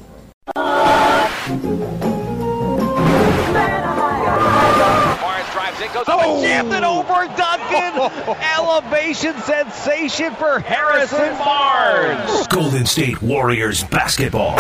[5.95, 6.35] Goes up oh.
[6.35, 8.37] and jammed it over Duncan.
[8.59, 12.47] Elevation sensation for Harrison Barnes.
[12.49, 14.59] Golden State Warriors basketball.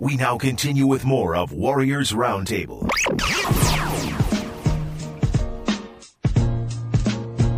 [0.00, 2.88] We now continue with more of Warriors Roundtable.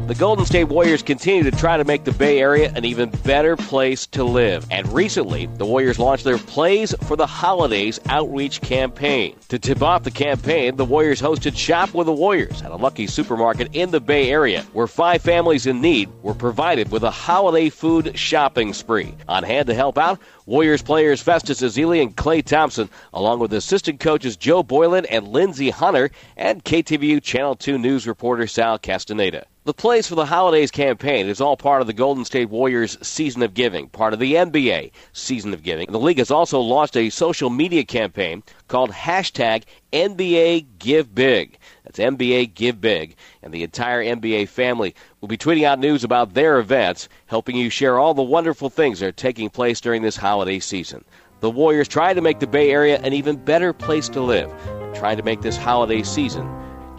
[0.07, 3.57] The Golden State Warriors continue to try to make the Bay Area an even better
[3.57, 4.67] place to live.
[4.71, 9.35] And recently, the Warriors launched their Plays for the Holidays outreach campaign.
[9.49, 13.07] To tip off the campaign, the Warriors hosted Shop with the Warriors at a lucky
[13.07, 17.71] supermarket in the Bay Area, where five families in need were provided with a holiday
[17.71, 19.15] food shopping spree.
[19.27, 23.99] On hand to help out, Warriors players Festus Ezeli and Klay Thompson, along with assistant
[23.99, 29.47] coaches Joe Boylan and Lindsey Hunter, and KTVU Channel 2 news reporter Sal Castaneda.
[29.65, 33.41] The Plays for the Holidays campaign is all part of the Golden State Warriors Season
[33.41, 35.91] of Giving, part of the NBA Season of Giving.
[35.91, 39.63] The league has also launched a social media campaign called hashtag
[39.95, 41.57] NBA Give Big.
[41.85, 43.17] That's NBA Give Big.
[43.43, 47.71] And the entire NBA family will be tweeting out news about their events, helping you
[47.71, 51.03] share all the wonderful things that are taking place during this holiday season.
[51.41, 54.95] The Warriors trying to make the Bay Area an even better place to live, and
[54.95, 56.47] trying to make this holiday season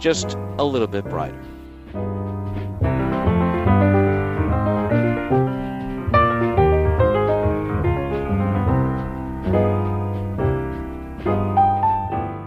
[0.00, 1.40] just a little bit brighter.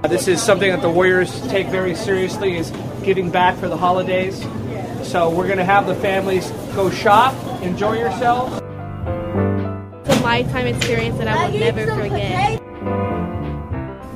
[0.09, 2.69] This is something that the Warriors take very seriously is
[3.03, 4.45] giving back for the holidays.
[5.09, 8.53] So we're going to have the families go shop, enjoy yourselves.
[8.57, 12.61] It's a lifetime experience that I will never forget.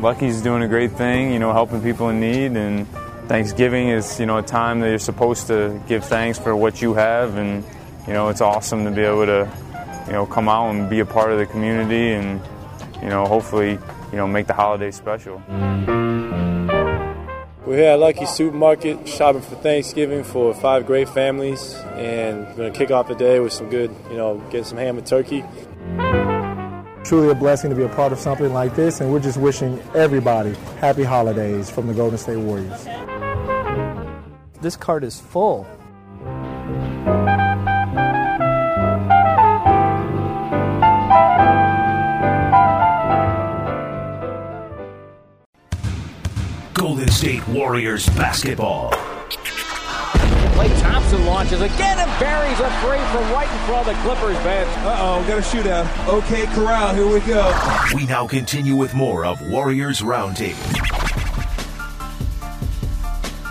[0.03, 2.88] Lucky's doing a great thing, you know, helping people in need and
[3.27, 6.93] Thanksgiving is, you know, a time that you're supposed to give thanks for what you
[6.93, 7.63] have and
[8.06, 9.51] you know, it's awesome to be able to,
[10.06, 12.39] you know, come out and be a part of the community and
[13.01, 13.79] you know, hopefully
[14.12, 15.41] you know, make the holiday special.
[17.65, 22.73] We're here at Lucky Supermarket shopping for Thanksgiving for five great families, and we're going
[22.73, 25.45] to kick off the day with some good, you know, getting some ham and turkey.
[27.06, 29.82] Truly a blessing to be a part of something like this, and we're just wishing
[29.95, 32.84] everybody happy holidays from the Golden State Warriors.
[34.60, 35.65] This card is full.
[47.54, 48.89] Warriors basketball.
[50.54, 54.38] Klay Thompson launches again and buries a three from right in front of the Clippers
[54.44, 54.68] bench.
[54.80, 56.08] Uh-oh, got a shootout.
[56.08, 57.54] Okay, Corral, here we go.
[57.94, 60.58] We now continue with more of Warriors Roundtable.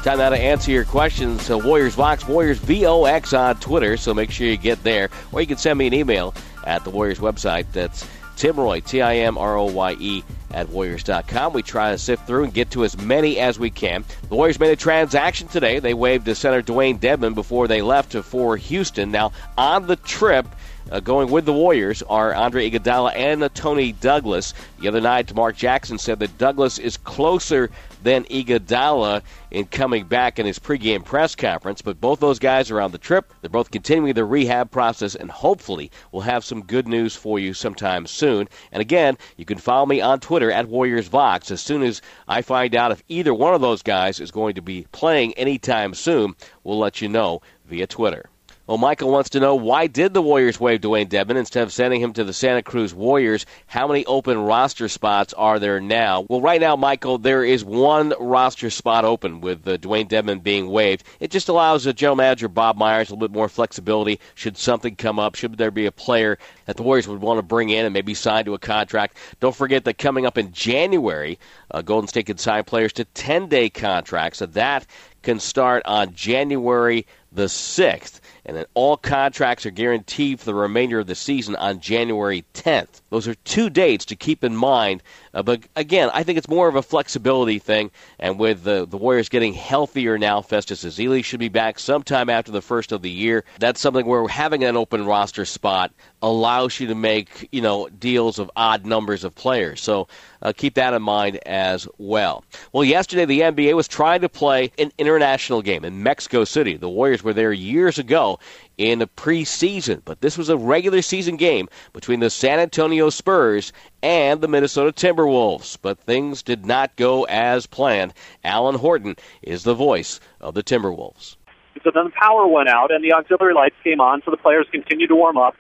[0.02, 1.42] Time now to answer your questions.
[1.42, 5.10] So Warriors Vox, Warriors VOX on Twitter, so make sure you get there.
[5.30, 6.34] Or you can send me an email
[6.64, 7.66] at the Warriors website.
[7.72, 8.04] That's
[8.36, 11.52] Timroye, T I M R O Y E, at Warriors.com.
[11.52, 14.04] We try to sift through and get to as many as we can.
[14.28, 15.78] The Warriors made a transaction today.
[15.78, 19.10] They waived to center Dewayne Dedmon before they left for Houston.
[19.10, 20.46] Now, on the trip,
[20.90, 24.54] uh, going with the Warriors are Andre Iguodala and Toney Douglas.
[24.80, 27.70] The other night, Mark Jackson said that Douglas is closer
[28.02, 31.82] than Iguodala in coming back in his pregame press conference.
[31.82, 33.32] But both those guys are on the trip.
[33.40, 37.54] They're both continuing the rehab process, and hopefully we'll have some good news for you
[37.54, 38.48] sometime soon.
[38.70, 41.50] And again, you can follow me on Twitter at Warriors Vox.
[41.50, 44.62] As soon as I find out if either one of those guys is going to
[44.62, 46.34] be playing anytime soon,
[46.64, 48.28] we'll let you know via Twitter.
[48.68, 52.00] Well, Michael wants to know why did the Warriors waive Dewayne Dedmon instead of sending
[52.00, 53.44] him to the Santa Cruz Warriors?
[53.66, 56.24] How many open roster spots are there now?
[56.28, 60.68] Well, right now, Michael, there is one roster spot open with uh, Dewayne Dedmon being
[60.68, 61.02] waived.
[61.18, 64.94] It just allows the general manager Bob Myers a little bit more flexibility should something
[64.94, 67.84] come up, should there be a player that the Warriors would want to bring in
[67.84, 69.16] and maybe sign to a contract.
[69.40, 71.40] Don't forget that coming up in January,
[71.72, 74.86] uh, Golden State can sign players to 10-day contracts, so that
[75.22, 80.98] can start on January the 6th and then all contracts are guaranteed for the remainder
[80.98, 83.00] of the season on January 10th.
[83.10, 85.02] Those are two dates to keep in mind.
[85.34, 87.90] Uh, but again, I think it's more of a flexibility thing.
[88.18, 92.52] And with the, the Warriors getting healthier now, Festus Ezeli should be back sometime after
[92.52, 93.44] the first of the year.
[93.58, 95.92] That's something where having an open roster spot
[96.22, 99.80] allows you to make you know deals of odd numbers of players.
[99.80, 100.08] So
[100.42, 102.44] uh, keep that in mind as well.
[102.72, 106.76] Well, yesterday the NBA was trying to play an international game in Mexico City.
[106.76, 108.38] The Warriors were there years ago
[108.78, 113.72] in the preseason, but this was a regular season game between the San Antonio Spurs
[114.02, 115.78] and the Minnesota Timberwolves.
[115.80, 118.14] But things did not go as planned.
[118.44, 121.36] Alan Horton is the voice of the Timberwolves.
[121.84, 124.66] So then the power went out and the auxiliary lights came on, so the players
[124.70, 125.54] continued to warm up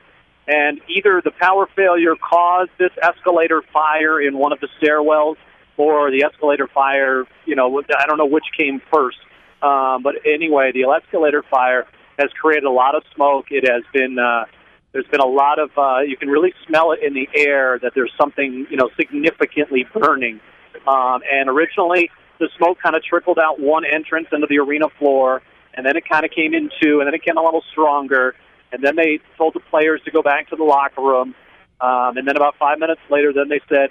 [0.46, 5.36] and either the power failure caused this escalator fire in one of the stairwells,
[5.76, 9.18] or the escalator fire, you know, I don't know which came first.
[9.62, 11.86] Um, but anyway, the escalator fire
[12.18, 13.46] has created a lot of smoke.
[13.50, 14.44] It has been uh,
[14.92, 17.92] There's been a lot of uh, you can really smell it in the air that
[17.94, 20.40] there's something you know significantly burning.
[20.86, 25.42] Um, and originally, the smoke kind of trickled out one entrance into the arena floor,
[25.74, 28.34] and then it kind of came in two, and then it came a little stronger.
[28.72, 31.34] And then they told the players to go back to the locker room.
[31.80, 33.90] Um, and then about five minutes later, then they said,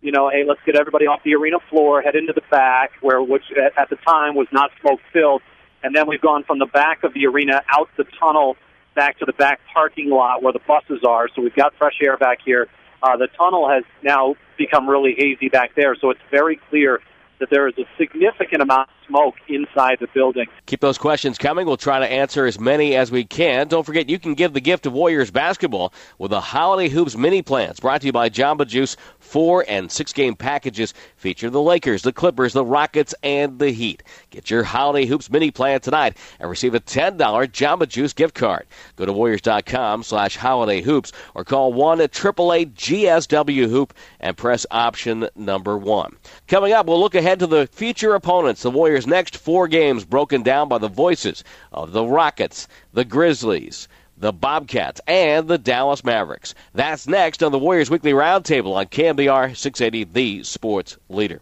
[0.00, 3.22] you know, hey, let's get everybody off the arena floor, head into the back, where
[3.22, 5.42] which at, at the time was not smoke filled.
[5.82, 8.56] And then we've gone from the back of the arena out the tunnel
[8.94, 11.28] back to the back parking lot where the buses are.
[11.34, 12.68] So we've got fresh air back here.
[13.02, 17.00] Uh, the tunnel has now become really hazy back there, so it's very clear
[17.40, 20.46] that there is a significant amount smoke inside the building.
[20.66, 21.66] Keep those questions coming.
[21.66, 23.68] We'll try to answer as many as we can.
[23.68, 27.42] Don't forget, you can give the gift of Warriors basketball with the Holiday Hoops mini
[27.42, 28.96] plans brought to you by Jamba Juice.
[29.18, 34.02] Four and six game packages feature the Lakers, the Clippers, the Rockets, and the Heat.
[34.30, 38.66] Get your Holiday Hoops mini plan tonight and receive a $10 Jamba Juice gift card.
[38.96, 45.28] Go to Warriors.com slash Holiday Hoops or call 1 888 GSW Hoop and press option
[45.34, 46.16] number one.
[46.46, 48.62] Coming up, we'll look ahead to the future opponents.
[48.62, 53.88] The Warriors' next four games broken down by the voices of the Rockets, the Grizzlies,
[54.16, 56.54] the Bobcats, and the Dallas Mavericks.
[56.74, 61.40] That's next on the Warriors Weekly Roundtable on KNBR 680, the sports leader.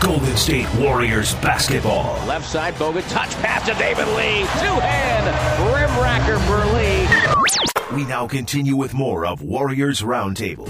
[0.00, 2.14] Golden State Warriors basketball.
[2.26, 4.40] Left side, Bogut, touch pass to David Lee.
[4.58, 5.26] Two hand,
[5.74, 8.00] rim racker for Lee.
[8.02, 10.68] We now continue with more of Warriors Roundtable.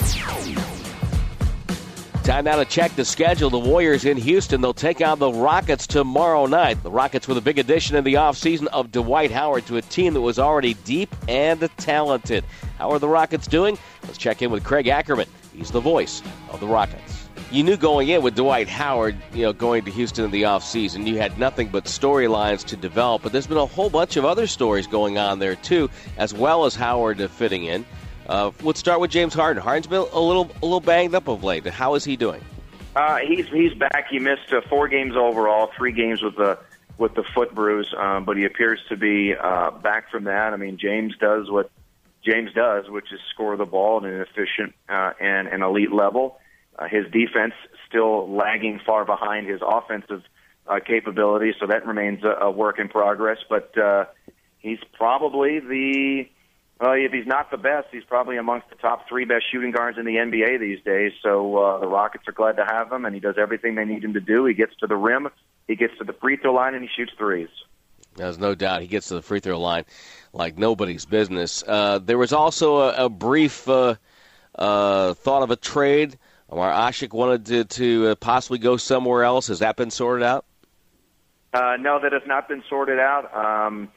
[2.31, 3.51] Time now to check the schedule.
[3.51, 4.61] The Warriors in Houston.
[4.61, 6.81] They'll take on the Rockets tomorrow night.
[6.85, 10.15] The Rockets with a big addition in the offseason of Dwight Howard to a team
[10.15, 12.45] that was already deep and talented.
[12.79, 13.77] How are the Rockets doing?
[14.05, 15.27] Let's check in with Craig Ackerman.
[15.53, 17.29] He's the voice of the Rockets.
[17.51, 21.09] You knew going in with Dwight Howard, you know, going to Houston in the offseason,
[21.09, 24.47] you had nothing but storylines to develop, but there's been a whole bunch of other
[24.47, 27.85] stories going on there too, as well as Howard fitting in.
[28.29, 29.63] Uh, let's start with James Harden.
[29.63, 31.67] Harden's been a little a little banged up of late.
[31.67, 32.43] How is he doing?
[32.95, 34.07] Uh, he's he's back.
[34.11, 36.59] He missed uh, four games overall, three games with the
[36.99, 40.53] with the foot bruise, um, but he appears to be uh, back from that.
[40.53, 41.71] I mean, James does what
[42.25, 46.39] James does, which is score the ball at an efficient uh, and an elite level.
[46.79, 47.55] Uh, his defense
[47.89, 50.23] still lagging far behind his offensive
[50.67, 53.39] uh, capabilities, so that remains a, a work in progress.
[53.49, 54.05] But uh,
[54.59, 56.29] he's probably the
[56.81, 59.99] well, if he's not the best, he's probably amongst the top three best shooting guards
[59.99, 61.13] in the NBA these days.
[61.23, 64.03] So uh, the Rockets are glad to have him, and he does everything they need
[64.03, 64.47] him to do.
[64.47, 65.29] He gets to the rim,
[65.69, 67.51] he gets to the free throw line, and he shoots threes.
[68.17, 69.85] There's no doubt he gets to the free throw line
[70.33, 71.63] like nobody's business.
[71.67, 73.97] Uh, there was also a, a brief uh,
[74.55, 79.47] uh, thought of a trade where Asik wanted to, to uh, possibly go somewhere else.
[79.49, 80.45] Has that been sorted out?
[81.53, 83.35] Uh, no, that has not been sorted out.
[83.35, 83.91] Um,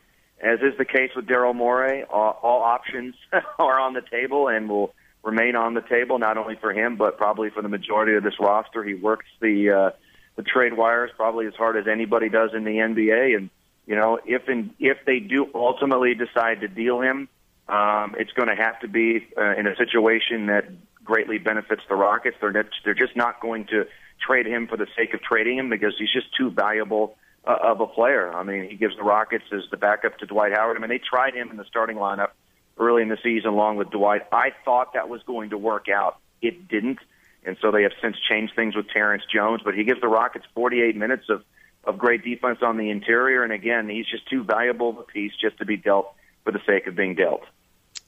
[0.43, 3.15] as is the case with Daryl Morey, all, all options
[3.59, 7.17] are on the table and will remain on the table, not only for him, but
[7.17, 8.83] probably for the majority of this roster.
[8.83, 9.89] He works the, uh,
[10.35, 13.37] the trade wires probably as hard as anybody does in the NBA.
[13.37, 13.49] And,
[13.87, 17.29] you know, if, in, if they do ultimately decide to deal him,
[17.69, 20.65] um, it's going to have to be uh, in a situation that
[21.05, 22.35] greatly benefits the Rockets.
[22.41, 23.87] They're, they're just not going to
[24.19, 27.81] trade him for the sake of trading him because he's just too valuable uh, of
[27.81, 28.33] a player.
[28.33, 30.77] I mean, he gives the Rockets as the backup to Dwight Howard.
[30.77, 32.29] I mean, they tried him in the starting lineup
[32.77, 34.23] early in the season along with Dwight.
[34.31, 36.17] I thought that was going to work out.
[36.41, 36.99] It didn't.
[37.45, 40.45] And so they have since changed things with Terrence Jones, but he gives the Rockets
[40.55, 41.43] 48 minutes of,
[41.83, 43.43] of great defense on the interior.
[43.43, 46.13] And again, he's just too valuable of a piece just to be dealt
[46.45, 47.43] for the sake of being dealt.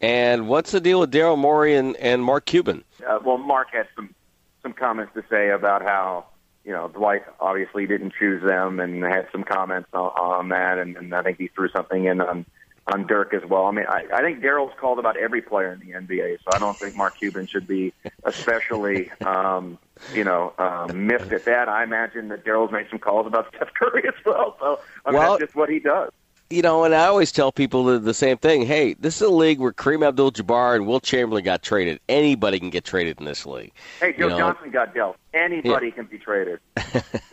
[0.01, 2.83] And what's the deal with Daryl Morey and, and Mark Cuban?
[3.05, 4.13] Uh, well, Mark had some
[4.61, 6.25] some comments to say about how
[6.65, 10.97] you know, Dwight obviously didn't choose them and had some comments on, on that, and,
[10.97, 12.45] and I think he threw something in on
[12.87, 13.65] on Dirk as well.
[13.65, 16.59] I mean, I, I think Daryl's called about every player in the NBA, so I
[16.59, 19.79] don't think Mark Cuban should be especially, um,
[20.13, 21.67] you know, um, miffed at that.
[21.67, 25.19] I imagine that Daryl's made some calls about Steph Curry as well, so I mean,
[25.19, 26.11] well, that's just what he does
[26.49, 28.65] you know, and I always tell people the, the same thing.
[28.65, 31.99] Hey, this is a league where Kareem Abdul-Jabbar and Wilt Chamberlain got traded.
[32.07, 33.71] Anybody can get traded in this league.
[33.99, 34.37] Hey, Joe you know?
[34.37, 35.17] Johnson got dealt.
[35.33, 35.93] Anybody yeah.
[35.93, 36.59] can be traded.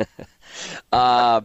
[0.93, 1.43] uh,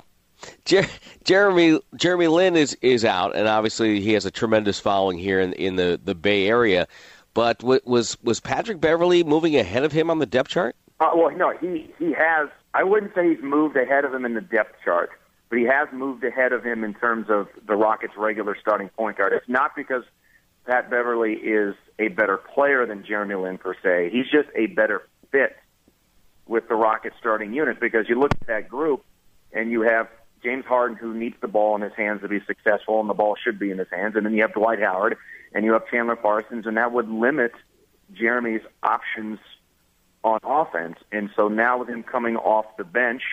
[0.66, 0.88] Jer-
[1.26, 5.54] Jeremy Jeremy Lin is, is out, and obviously he has a tremendous following here in
[5.54, 6.88] in the, the Bay Area.
[7.34, 10.76] But w- was was Patrick Beverley moving ahead of him on the depth chart?
[11.00, 12.50] Uh, well, no, he he has.
[12.74, 15.10] I wouldn't say he's moved ahead of him in the depth chart
[15.50, 19.18] but he has moved ahead of him in terms of the Rockets' regular starting point
[19.18, 19.34] guard.
[19.34, 20.04] It's not because
[20.66, 24.10] Pat Beverley is a better player than Jeremy Lin per se.
[24.12, 25.56] He's just a better fit
[26.46, 29.04] with the Rockets starting unit because you look at that group
[29.54, 30.08] and you have
[30.44, 33.36] James Harden, who needs the ball in his hands to be successful, and the ball
[33.42, 34.16] should be in his hands.
[34.16, 35.18] And then you have Dwight Howard,
[35.54, 37.54] and you have Chandler Parsons, and that would limit
[38.14, 39.40] Jeremy's options
[40.24, 40.98] on offense.
[41.12, 43.24] And so now with him coming off the bench,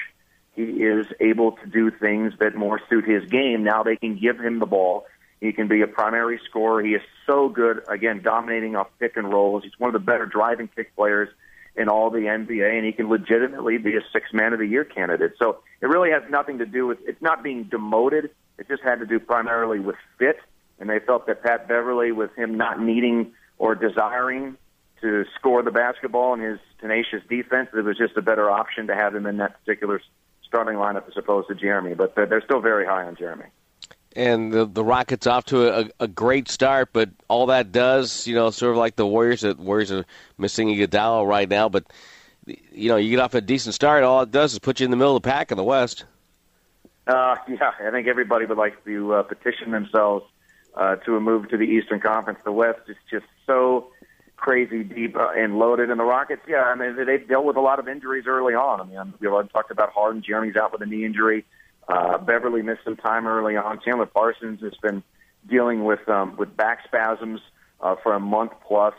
[0.54, 3.64] he is able to do things that more suit his game.
[3.64, 5.06] Now they can give him the ball.
[5.40, 6.82] He can be a primary scorer.
[6.82, 9.64] He is so good, again, dominating off pick and rolls.
[9.64, 11.28] He's one of the better driving kick players
[11.76, 14.84] in all the NBA, and he can legitimately be a six man of the year
[14.84, 15.32] candidate.
[15.38, 18.30] So it really has nothing to do with it's not being demoted.
[18.58, 20.36] It just had to do primarily with fit,
[20.78, 24.56] and they felt that Pat Beverley, with him not needing or desiring
[25.00, 28.94] to score the basketball and his tenacious defense, it was just a better option to
[28.94, 30.00] have him in that particular
[30.54, 31.94] starting lineup as opposed to Jeremy.
[31.94, 33.46] But they're, they're still very high on Jeremy
[34.16, 38.34] and the, the Rockets off to a, a, great start, but all that does, you
[38.36, 39.40] know, sort of like the Warriors.
[39.40, 40.04] The Warriors are
[40.38, 41.84] missing Iguodala right now, but
[42.46, 44.04] you know, you get off a decent start.
[44.04, 46.04] All it does is put you in the middle of the pack in the West.
[47.06, 50.24] Uh, yeah, I think everybody would like to uh, petition themselves
[50.76, 52.38] uh, to a move to the Eastern Conference.
[52.44, 53.88] The West is just so
[54.44, 55.88] crazy deep uh, and loaded.
[55.90, 58.78] And the Rockets, yeah, I mean, they've dealt with a lot of injuries early on.
[58.78, 60.22] I mean, we've talked about Harden.
[60.22, 61.46] Jeremy's out with a knee injury.
[61.88, 63.80] Uh, Beverley missed some time early on.
[63.82, 65.02] Chandler Parsons has been
[65.48, 67.40] dealing with um, with back spasms
[67.80, 68.94] uh, for a month plus.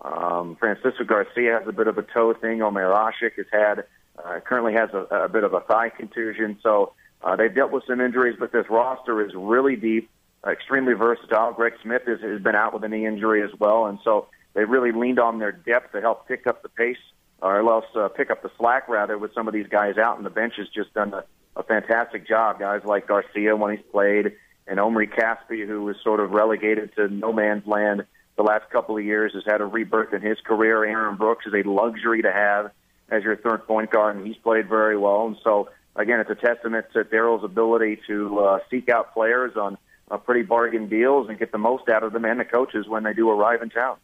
[0.00, 2.60] Um, Francisco Garcia has a bit of a toe thing.
[2.60, 3.84] Omer Asik has had
[4.18, 6.58] uh, currently has a, a bit of a thigh contusion.
[6.60, 6.92] So
[7.22, 10.10] uh, they've dealt with some injuries, but this roster is really deep,
[10.44, 11.52] extremely versatile.
[11.52, 14.26] Greg Smith has, has been out with a knee injury as well, and so
[14.58, 16.96] they really leaned on their depth to help pick up the pace,
[17.40, 20.26] or else uh, pick up the slack rather with some of these guys out, and
[20.26, 21.22] the bench has just done a
[21.58, 22.58] a fantastic job.
[22.58, 24.32] Guys like Garcia when he's played,
[24.66, 28.06] and Omri Casspi, who was sort of relegated to no man's land
[28.36, 30.84] the last couple of years, has had a rebirth in his career.
[30.84, 32.70] Aaron Brooks is a luxury to have
[33.10, 35.26] as your third point guard, and he's played very well.
[35.26, 39.76] And so, again, it's a testament to Daryl's ability to uh, seek out players on
[40.10, 43.02] uh, pretty bargain deals and get the most out of them and the coaches when
[43.02, 43.96] they do arrive in town.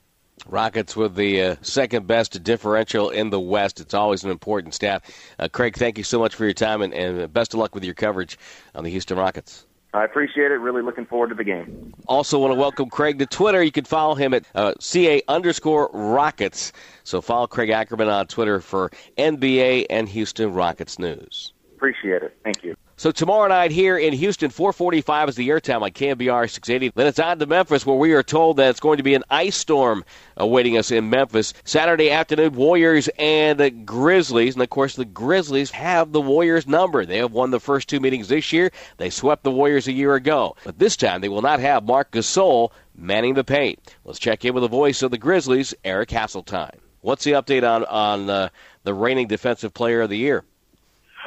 [0.47, 3.81] Rockets with the uh, second best differential in the West.
[3.81, 5.05] It's always an important stat.
[5.39, 7.85] Uh, Craig, thank you so much for your time and, and best of luck with
[7.85, 8.39] your coverage
[8.75, 9.67] on the Houston Rockets.
[9.95, 10.57] I appreciate it.
[10.57, 11.95] Really looking forward to the game.
[12.09, 13.63] Also, want to welcome Craig to Twitter.
[13.63, 16.73] You can follow him at uh, CA underscore Rockets.
[17.05, 21.53] So follow Craig Ackerman on Twitter for NBA and Houston Rockets news.
[21.77, 22.37] Appreciate it.
[22.43, 22.75] Thank you.
[22.97, 26.93] So tomorrow night here in Houston, 445 is the airtime on KNBR 680.
[26.95, 29.25] Then it's on to Memphis where we are told that it's going to be an
[29.29, 30.05] ice storm
[30.37, 31.55] awaiting us in Memphis.
[31.65, 34.55] Saturday afternoon, Warriors and the Grizzlies.
[34.55, 37.05] And of course, the Grizzlies have the Warriors number.
[37.05, 38.71] They have won the first two meetings this year.
[38.99, 40.55] They swept the Warriors a year ago.
[40.63, 43.81] But this time they will not have Marc Gasol manning the paint.
[44.05, 46.79] Let's check in with the voice of the Grizzlies, Eric Hasseltine.
[47.01, 48.49] What's the update on, on uh,
[48.85, 50.45] the reigning defensive player of the year?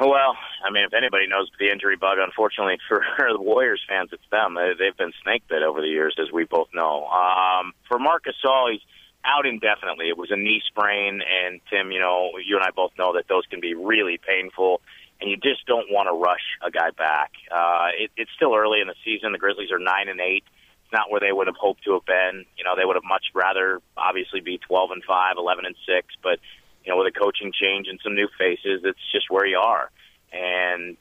[0.00, 4.22] Well, I mean, if anybody knows the injury bug, unfortunately for the Warriors fans, it's
[4.30, 4.54] them.
[4.54, 7.06] They've been snake bit over the years, as we both know.
[7.06, 8.80] Um, for Marc Gasol, he's
[9.24, 10.08] out indefinitely.
[10.08, 13.26] It was a knee sprain, and Tim, you know, you and I both know that
[13.28, 14.80] those can be really painful,
[15.20, 17.32] and you just don't want to rush a guy back.
[17.50, 19.32] Uh, it, it's still early in the season.
[19.32, 20.44] The Grizzlies are nine and eight.
[20.84, 22.46] It's not where they would have hoped to have been.
[22.56, 26.14] You know, they would have much rather obviously be twelve and five, eleven and six,
[26.22, 26.38] but
[26.84, 29.90] you know, with a coaching change and some new faces, it's just where you are.
[30.32, 30.96] And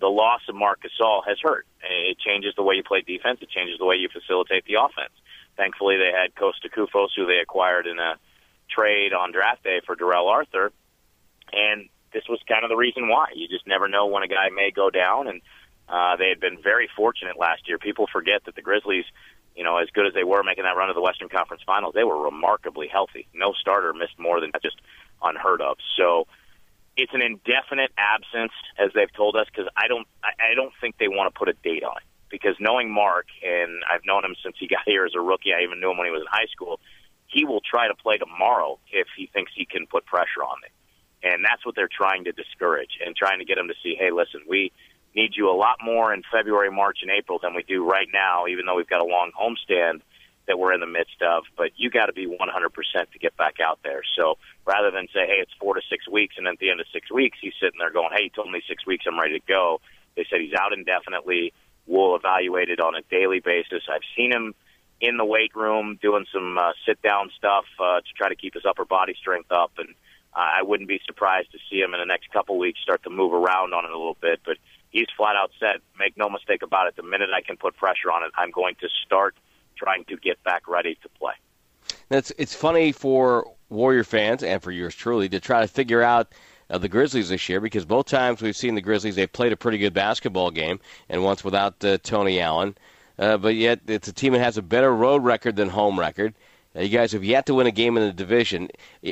[0.00, 1.66] the loss of Marc Gasol has hurt.
[1.82, 3.38] It changes the way you play defense.
[3.40, 5.12] It changes the way you facilitate the offense.
[5.56, 8.16] Thankfully, they had Kosta Koufos, who they acquired in a
[8.68, 10.72] trade on draft day for Darrell Arthur,
[11.52, 13.26] and this was kind of the reason why.
[13.34, 15.40] You just never know when a guy may go down, and
[15.88, 17.78] uh, they had been very fortunate last year.
[17.78, 19.04] People forget that the Grizzlies,
[19.54, 21.94] you know, as good as they were making that run to the Western Conference Finals,
[21.94, 23.28] they were remarkably healthy.
[23.34, 24.80] No starter missed more than just
[25.22, 25.76] unheard of.
[25.96, 26.26] So
[26.96, 30.98] it's an indefinite absence, as they've told us, because I don't, I, I don't think
[30.98, 32.02] they want to put a date on it.
[32.30, 35.62] Because knowing Marc, and I've known him since he got here as a rookie, I
[35.62, 36.80] even knew him when he was in high school.
[37.26, 40.68] He will try to play tomorrow if he thinks he can put pressure on me,
[41.30, 44.10] and that's what they're trying to discourage and trying to get him to see, hey,
[44.10, 44.70] listen, we
[45.14, 48.46] need you a lot more in February, March, and April than we do right now,
[48.48, 50.02] even though we've got a long homestand
[50.46, 51.44] that we're in the midst of.
[51.56, 54.02] But you got to be 100% to get back out there.
[54.16, 56.86] So rather than say, hey, it's four to six weeks, and at the end of
[56.92, 59.46] six weeks, he's sitting there going, hey, you told me six weeks, I'm ready to
[59.46, 59.80] go.
[60.16, 61.52] They said he's out indefinitely.
[61.86, 63.82] We'll evaluate it on a daily basis.
[63.90, 64.54] I've seen him
[65.00, 68.54] in the weight room doing some uh, sit down stuff uh, to try to keep
[68.54, 69.88] his upper body strength up, and
[70.34, 73.10] uh, I wouldn't be surprised to see him in the next couple weeks start to
[73.10, 74.40] move around on it a little bit.
[74.44, 74.58] But
[74.90, 76.96] he's flat out said, make no mistake about it.
[76.96, 79.34] The minute I can put pressure on it, I'm going to start
[79.82, 81.34] trying to get back ready to play.
[82.10, 86.32] It's it's funny for Warrior fans and for yours truly to try to figure out
[86.70, 89.56] of the Grizzlies this year because both times we've seen the Grizzlies, they've played a
[89.56, 92.76] pretty good basketball game, and once without uh, Tony Allen.
[93.18, 96.34] Uh, but yet, it's a team that has a better road record than home record.
[96.74, 98.68] Uh, you guys have yet to win a game in the division.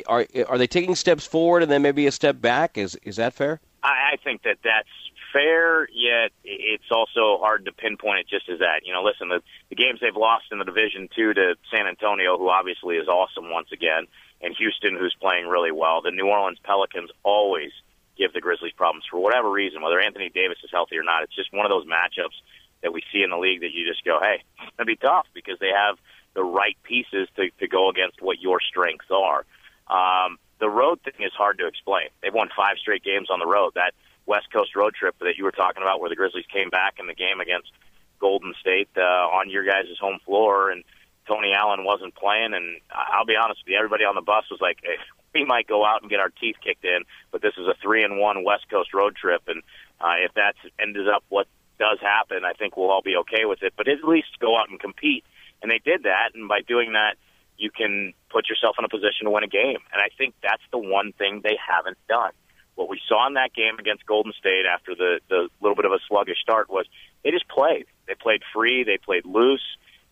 [0.07, 2.77] Are are they taking steps forward and then maybe a step back?
[2.77, 3.59] Is is that fair?
[3.83, 4.89] I, I think that that's
[5.31, 5.87] fair.
[5.91, 8.81] Yet it's also hard to pinpoint it just as that.
[8.85, 12.37] You know, listen, the, the games they've lost in the division two to San Antonio,
[12.37, 14.07] who obviously is awesome once again,
[14.41, 16.01] and Houston, who's playing really well.
[16.01, 17.71] The New Orleans Pelicans always
[18.17, 21.23] give the Grizzlies problems for whatever reason, whether Anthony Davis is healthy or not.
[21.23, 22.37] It's just one of those matchups
[22.83, 24.95] that we see in the league that you just go, hey, it's going to be
[24.95, 25.97] tough because they have
[26.33, 29.45] the right pieces to, to go against what your strengths are.
[29.87, 32.09] Um, the road thing is hard to explain.
[32.21, 33.73] They've won five straight games on the road.
[33.75, 33.93] That
[34.31, 37.07] West Coast road trip that you were talking about, where the Grizzlies came back in
[37.07, 37.71] the game against
[38.19, 40.83] Golden State uh, on your guys' home floor, and
[41.27, 42.53] Tony Allen wasn't playing.
[42.53, 44.95] And I'll be honest with you, everybody on the bus was like, hey,
[45.35, 48.03] we might go out and get our teeth kicked in, but this is a three
[48.03, 49.61] and one West Coast road trip, and
[49.99, 53.63] uh, if that ends up what does happen, I think we'll all be okay with
[53.63, 53.73] it.
[53.75, 55.25] But at least go out and compete
[55.61, 57.15] and they did that, and by doing that,
[57.57, 59.77] you can put yourself in a position to win a game.
[59.93, 62.31] And I think that's the one thing they haven't done.
[62.75, 65.91] What we saw in that game against Golden State after the the little bit of
[65.91, 66.85] a sluggish start was
[67.23, 67.85] they just played.
[68.07, 68.83] They played free.
[68.83, 69.63] They played loose.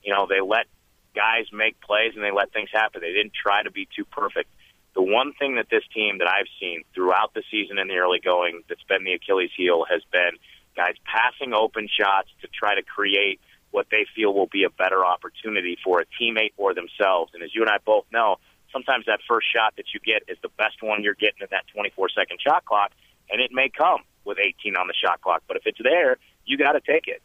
[0.03, 0.68] You know, they let
[1.16, 3.01] guys make plays and they let things happen.
[3.01, 4.49] They didn't try to be too perfect.
[4.95, 8.20] The one thing that this team that I've seen throughout the season in the early
[8.20, 10.32] going that's been the Achilles heel has been
[10.76, 13.39] guys passing open shots to try to create
[13.72, 17.32] what they feel will be a better opportunity for a teammate or themselves.
[17.34, 18.38] And as you and I both know,
[18.72, 21.65] sometimes that first shot that you get is the best one you're getting in that
[21.74, 22.91] 24 second shot clock,
[23.30, 25.43] and it may come with 18 on the shot clock.
[25.47, 27.22] But if it's there, you got to take it.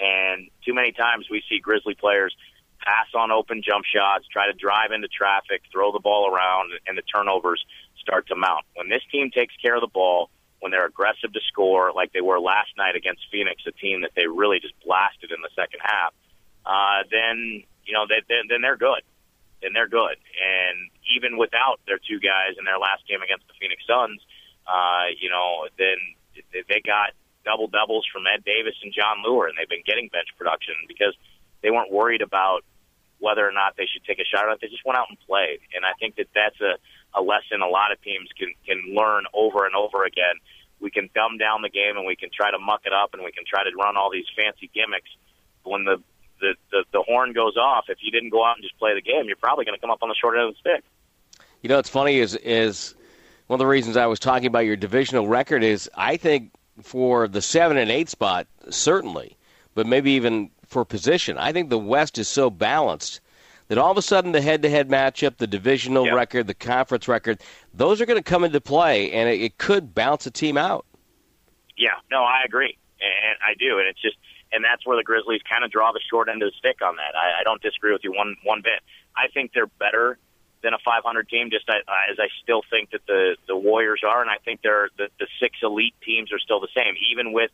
[0.00, 2.34] And too many times we see Grizzly players
[2.80, 6.98] pass on open jump shots, try to drive into traffic, throw the ball around, and
[6.98, 7.64] the turnovers
[8.00, 8.64] start to mount.
[8.74, 10.30] When this team takes care of the ball,
[10.60, 14.12] when they're aggressive to score, like they were last night against Phoenix, a team that
[14.14, 16.14] they really just blasted in the second half,
[16.66, 19.02] uh, then you know they, they, then they're good.
[19.62, 20.18] Then they're good.
[20.36, 24.20] And even without their two guys in their last game against the Phoenix Suns,
[24.66, 25.98] uh, you know, then
[26.52, 30.28] they got double doubles from Ed Davis and Jon Leuer, and they've been getting bench
[30.38, 31.14] production because
[31.62, 32.62] they weren't worried about
[33.18, 34.60] whether or not they should take a shot or not.
[34.60, 35.62] They just went out and played.
[35.74, 36.74] And I think that that's a
[37.14, 40.40] a lesson a lot of teams can can learn over and over again.
[40.80, 43.22] We can dumb down the game and we can try to muck it up and
[43.22, 45.10] we can try to run all these fancy gimmicks.
[45.62, 46.02] When the
[46.42, 49.00] the the, the horn goes off, if you didn't go out and just play the
[49.00, 50.84] game, you're probably going to come up on the short end of the stick.
[51.62, 52.94] You know, what's funny is is
[53.46, 56.50] one of the reasons I was talking about your divisional record is I think
[56.82, 59.38] for the seven and eight spot certainly,
[59.74, 63.20] but maybe even for position, I think the West is so balanced
[63.68, 66.14] that all of a sudden the head-to-head matchup, the divisional yep.
[66.14, 67.40] record, the conference record,
[67.72, 70.84] those are going to come into play, and it, it could bounce a team out.
[71.76, 74.16] Yeah, no, I agree, and I do, and it's just,
[74.52, 76.96] and that's where the Grizzlies kind of draw the short end of the stick on
[76.96, 77.16] that.
[77.16, 78.80] I, I don't disagree with you one one bit.
[79.16, 80.18] I think they're better
[80.62, 84.30] than a 500 team, just as I still think that the the Warriors are, and
[84.30, 87.50] I think they're the, the six elite teams are still the same, even with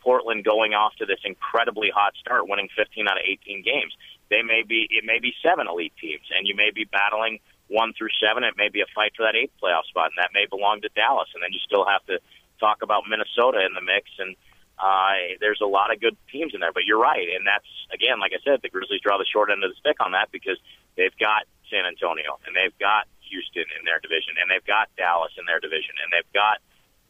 [0.00, 3.92] Portland going off to this incredibly hot start, winning 15 out of 18 games
[4.28, 7.38] they may be it may be seven elite teams, and you may be battling
[7.68, 8.44] one through seven.
[8.44, 10.88] It may be a fight for that eighth playoff spot, and that may belong to
[10.94, 11.28] Dallas.
[11.34, 12.18] And then you still have to
[12.58, 14.34] talk about Minnesota in the mix, and
[14.78, 16.72] uh, there's a lot of good teams in there.
[16.72, 19.64] But you're right, and that's again, like I said, the Grizzlies draw the short end
[19.64, 20.58] of the stick on that because
[20.96, 25.32] they've got San Antonio and they've got Houston in their division, and they've got Dallas
[25.38, 26.60] in their division, and they've got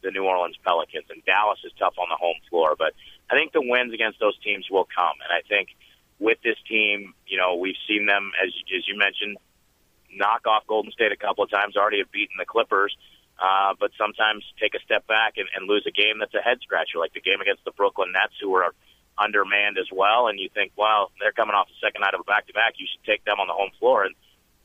[0.01, 1.05] the New Orleans Pelicans.
[1.09, 2.93] And Dallas is tough on the home floor, but
[3.29, 5.75] I think the wins against those teams will come, and I think
[6.19, 9.37] with this team, you know, we've seen them as as you mentioned
[10.13, 11.75] knock off Golden State a couple of times.
[11.75, 12.95] Already have beaten the Clippers,
[13.39, 16.57] uh, but sometimes take a step back and, and lose a game that's a head
[16.61, 18.73] scratcher, like the game against the Brooklyn Nets, who are
[19.17, 20.27] undermanned as well.
[20.27, 22.75] And you think, well, they're coming off the second night of a back to back.
[22.77, 24.05] You should take them on the home floor.
[24.05, 24.15] And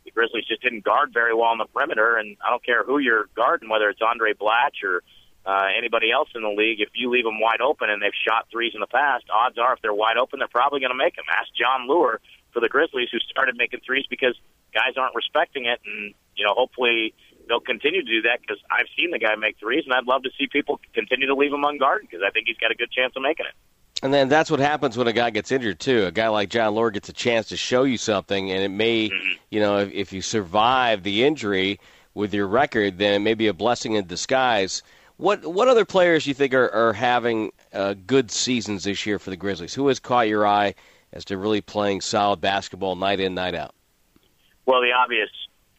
[0.04, 2.16] the Grizzlies just didn't guard very well on the perimeter.
[2.16, 5.02] And I don't care who you're guarding, whether it's Andray Blatche or
[5.44, 8.46] uh, anybody else in the league, if you leave them wide open and they've shot
[8.50, 11.16] threes in the past, odds are if they're wide open, they're probably going to make
[11.16, 11.24] them.
[11.28, 12.18] Ask Jon Leuer
[12.52, 14.38] for the Grizzlies, who started making threes because
[14.72, 17.14] guys aren't respecting it, and you know hopefully
[17.52, 20.22] they'll continue to do that because I've seen the guy make threes, and I'd love
[20.22, 22.90] to see people continue to leave him unguarded because I think he's got a good
[22.90, 23.52] chance of making it.
[24.02, 26.06] And then that's what happens when a guy gets injured too.
[26.06, 29.10] A guy like Jon Leuer gets a chance to show you something, and it may,
[29.10, 29.32] mm-hmm.
[29.50, 31.78] you know, if, if you survive the injury
[32.14, 34.82] with your record, then it may be a blessing in disguise
[35.22, 39.20] what what other players do you think are, are having uh, good seasons this year
[39.20, 39.72] for the Grizzlies?
[39.72, 40.74] Who has caught your eye
[41.12, 43.74] as to really playing solid basketball night in night out?
[44.66, 45.30] Well, the obvious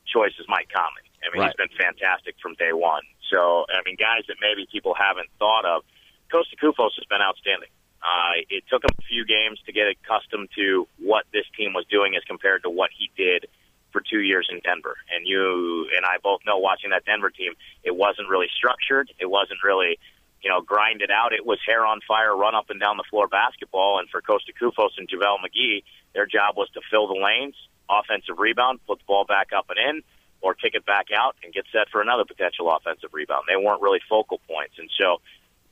[0.05, 1.01] choice is Mike Conley.
[1.23, 1.53] I mean, right.
[1.55, 3.03] he's been fantastic from day one.
[3.31, 5.83] So, I mean, guys that maybe people haven't thought of.
[6.31, 7.69] Kosta Koufos has been outstanding.
[8.03, 11.85] Uh, it took him a few games to get accustomed to what this team was
[11.89, 13.47] doing as compared to what he did
[13.91, 14.97] for two years in Denver.
[15.15, 17.53] And you and I both know watching that Denver team,
[17.83, 19.13] it wasn't really structured.
[19.19, 19.99] It wasn't really,
[20.41, 21.31] you know, grinded out.
[21.31, 23.99] It was hair on fire, run up and down the floor basketball.
[23.99, 27.55] And for Kosta Koufos and JaVale McGee, their job was to fill the lanes,
[27.89, 30.03] offensive rebound, put the ball back up and in,
[30.43, 33.45] or kick it back out and get set for another potential offensive rebound.
[33.47, 34.75] They weren't really focal points.
[34.77, 35.21] And so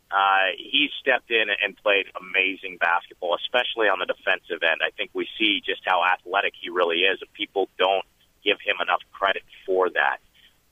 [0.10, 4.80] uh, he stepped in and played amazing basketball, especially on the defensive end.
[4.80, 8.06] I think we see just how athletic he really is, and people don't
[8.44, 10.18] give him enough credit for that.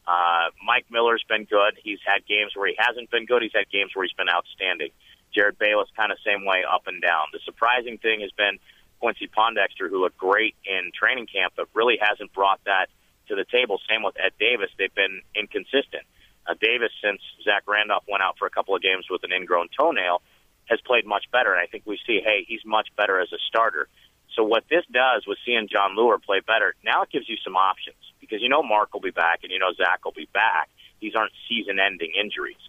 [0.07, 1.77] Uh, Mike Miller's been good.
[1.83, 3.43] He's had games where he hasn't been good.
[3.43, 4.89] He's had games where he's been outstanding.
[5.35, 7.27] Jerryd Bayless kind of same way, up and down.
[7.31, 8.57] The surprising thing has been
[8.99, 12.87] Quincy Pondexter, who looked great in training camp, but really hasn't brought that
[13.29, 13.79] to the table.
[13.89, 14.69] Same with Ed Davis.
[14.77, 16.03] They've been inconsistent.
[16.45, 19.69] Uh, Davis, since Zach Randolph went out for a couple of games with an ingrown
[19.77, 20.21] toenail,
[20.65, 21.53] has played much better.
[21.53, 23.87] And I think we see, hey, he's much better as a starter.
[24.35, 27.55] So what this does with seeing Jon Leuer play better, now it gives you some
[27.55, 30.69] options because you know Marc will be back and you know Zach will be back.
[31.01, 32.61] These aren't season-ending injuries.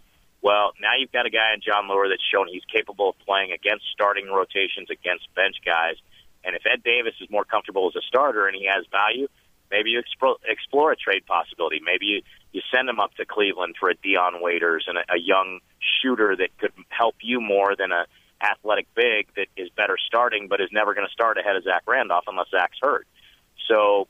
[0.43, 3.53] Well, now you've got a guy in Jon Leuer that's shown he's capable of playing
[3.53, 5.97] against starting rotations, against bench guys.
[6.45, 9.29] And if Ed Davis is more comfortable as a starter and he has value,
[9.71, 11.81] maybe you explore, explore a trade possibility.
[11.85, 15.19] Maybe you, you send him up to Cleveland for a Dion Waiters and a, a
[15.19, 18.07] young shooter that could help you more than a
[18.43, 21.83] athletic big that is better starting, but is never going to start ahead of Zach
[21.87, 23.07] Randolph unless Zach's hurt.
[23.69, 24.09] So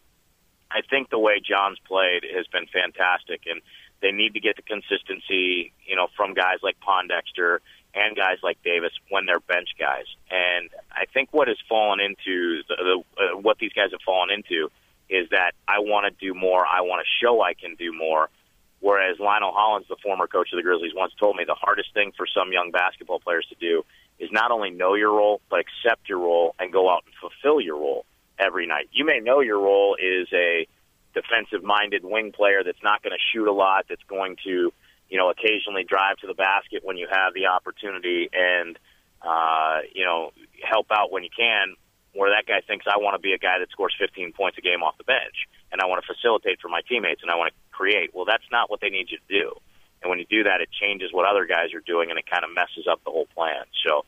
[0.71, 3.61] I think the way Jon's played has been fantastic, and
[4.01, 7.59] they need to get the consistency, you know, from guys like Pondexter
[7.93, 10.07] and guys like Davis when they're bench guys.
[10.31, 14.31] And I think what has fallen into the, the uh, what these guys have fallen
[14.31, 14.71] into
[15.11, 16.65] is that I want to do more.
[16.65, 18.31] I want to show I can do more.
[18.79, 22.13] Whereas Lionel Hollins, the former coach of the Grizzlies, once told me the hardest thing
[22.17, 23.85] for some young basketball players to do
[24.19, 27.61] is not only know your role, but accept your role and go out and fulfill
[27.61, 28.07] your role
[28.39, 28.89] every night.
[28.93, 30.67] You may know your role is a
[31.13, 34.73] defensive minded wing player that's not going to shoot a lot, that's going to,
[35.11, 38.79] you know, occasionally drive to the basket when you have the opportunity and,
[39.21, 40.31] uh, you know,
[40.63, 41.75] help out when you can,
[42.15, 44.61] where that guy thinks I want to be a guy that scores 15 points a
[44.61, 47.53] game off the bench and I want to facilitate for my teammates and I want
[47.53, 48.11] to create.
[48.15, 49.55] Well, that's not what they need you to do.
[50.03, 52.45] And when you do that, it changes what other guys are doing and it kind
[52.45, 53.65] of messes up the whole plan.
[53.87, 54.05] So,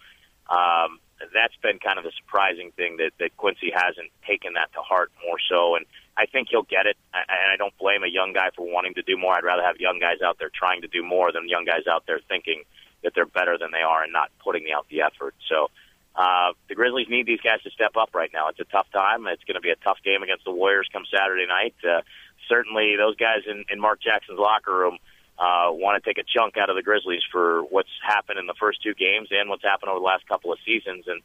[0.51, 0.99] um,
[1.33, 5.13] that's been kind of the surprising thing that, that Quincy hasn't taken that to heart
[5.25, 5.77] more so.
[5.77, 5.87] And
[6.17, 6.97] I think he'll get it.
[7.15, 9.35] And I don't blame a young guy for wanting to do more.
[9.35, 12.05] I'd rather have young guys out there trying to do more than young guys out
[12.07, 12.65] there thinking
[13.05, 15.35] that they're better than they are and not putting out the effort.
[15.49, 15.71] So,
[16.15, 18.49] uh, the Grizzlies need these guys to step up right now.
[18.49, 19.27] It's a tough time.
[19.27, 21.75] It's going to be a tough game against the Warriors come Saturday night.
[21.83, 22.03] Uh,
[22.49, 24.99] certainly, those guys in, in Mark Jackson's locker room
[25.39, 28.55] uh, want to take a chunk out of the Grizzlies for what's happened in the
[28.61, 31.05] first two games and what's happened over the last couple of seasons.
[31.09, 31.23] And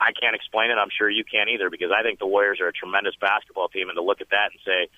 [0.00, 0.78] I can't explain it.
[0.78, 3.88] I'm sure you can't either because I think the Warriors are a tremendous basketball team.
[3.88, 4.88] And to look at that and say,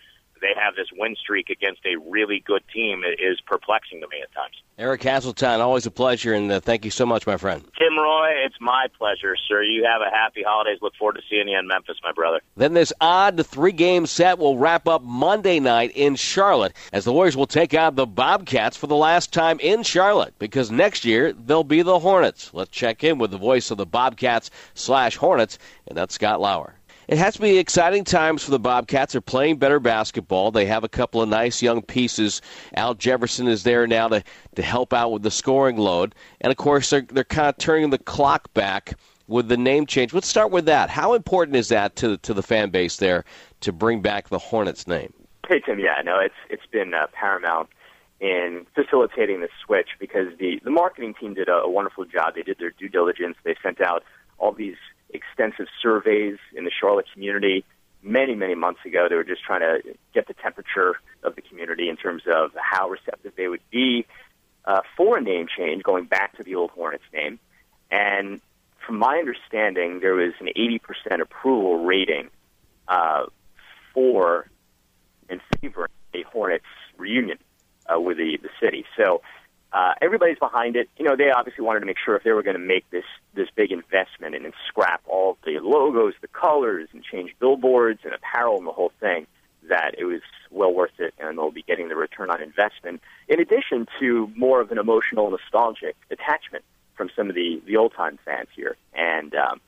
[0.43, 4.33] they have this win streak against a really good team is perplexing to me at
[4.35, 4.57] times.
[4.79, 7.63] Eric Hasseltine, always a pleasure, and uh, thank you so much, my friend.
[7.79, 9.63] Tim Roye, it's my pleasure, sir.
[9.63, 10.79] You have a happy holidays.
[10.83, 12.41] Look forward to seeing you in Memphis, my brother.
[12.57, 17.37] Then this odd three-game set will wrap up Monday night in Charlotte as the Warriors
[17.37, 21.65] will take on the Bobcats for the last time in Charlotte because next year they'll
[21.65, 22.51] be the Hornets.
[22.53, 26.75] Let's check in with the voice of the Bobcats slash Hornets, and that's Scott Lauer
[27.13, 29.13] it has to be exciting times for the Bobcats.
[29.13, 30.51] They're playing better basketball.
[30.51, 32.41] They have a couple of nice young pieces.
[32.75, 36.15] Al Jefferson is there now to, to help out with the scoring load.
[36.41, 38.95] And of course, they're, they're kind of turning the clock back
[39.27, 40.15] with the name change.
[40.15, 40.89] Let's start with that.
[40.89, 43.27] How important is that to, to the fan base there
[43.61, 45.13] to bring back the Hornets name?
[45.47, 47.69] Hey, Tim, yeah, no, it's, it's been uh, paramount
[48.21, 52.37] in facilitating the switch because the, the marketing team did a, a wonderful job.
[52.37, 53.37] They did their due diligence.
[53.45, 54.03] They sent out
[54.39, 54.77] all these
[55.13, 57.65] extensive surveys in the Charlotte community
[58.03, 59.07] many, many months ago.
[59.09, 62.89] They were just trying to get the temperature of the community in terms of how
[62.89, 64.07] receptive they would be
[64.65, 67.39] uh, for a name change, going back to the old Hornets name.
[67.91, 68.41] And
[68.85, 72.31] from my understanding, there was an 80% approval rating
[72.89, 73.27] uh,
[73.95, 74.49] for
[75.29, 76.65] in favor a Hornets
[76.97, 77.39] reunion
[77.93, 78.85] uh, with the, the city.
[78.97, 79.23] So
[79.73, 80.89] uh, everybody's behind it.
[80.99, 83.05] You know, they obviously wanted to make sure if they were going to make this
[83.35, 88.13] this big investment and, and scrap all the logos, the colors, and change billboards and
[88.13, 89.27] apparel and the whole thing,
[89.69, 90.21] that it was
[90.51, 93.01] well worth it, and they'll be getting the return on investment.
[93.29, 96.65] In addition to more of an emotional, nostalgic attachment
[96.95, 99.61] from some of the the old time fans here, and um,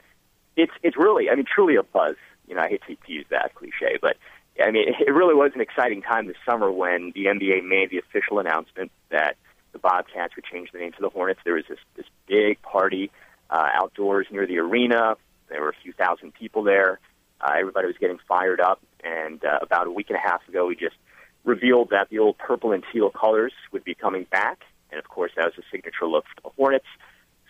[0.56, 2.16] it's it's really, I mean, truly a buzz.
[2.46, 4.18] You know, I hate to, to use that cliche, but
[4.62, 7.98] I mean, it really was an exciting time this summer when the NBA made the
[7.98, 9.36] official announcement that
[9.74, 11.40] the Bobcats would change the name to the Hornets.
[11.44, 13.10] There was this this big party
[13.50, 15.16] uh, outdoors near the arena.
[15.50, 17.00] There were a few thousand people there.
[17.40, 20.66] Uh, everybody was getting fired up, and uh, about a week and a half ago,
[20.66, 20.96] we just
[21.44, 24.60] revealed that the old purple and teal colors would be coming back,
[24.90, 26.86] and of course, that was the signature look for the Hornets.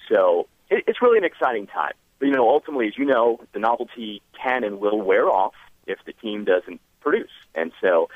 [0.08, 1.92] So it, it's really an exciting time.
[2.18, 5.54] But you know, ultimately, as you know, the novelty can and will wear off
[5.86, 8.08] if the team doesn't produce, and so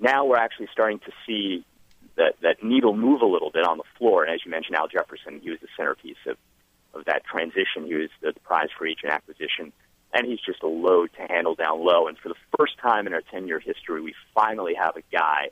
[0.00, 1.64] now we're actually starting to see
[2.16, 4.24] that that needle move a little bit on the floor.
[4.24, 6.36] And as you mentioned, Al Jefferson, he was the centerpiece of
[6.94, 7.86] of that transition.
[7.86, 9.72] He was the, the prize for agent acquisition
[10.14, 12.06] and he's just a load to handle down low.
[12.06, 15.50] And for the first time in our 10 year history, we finally have a guy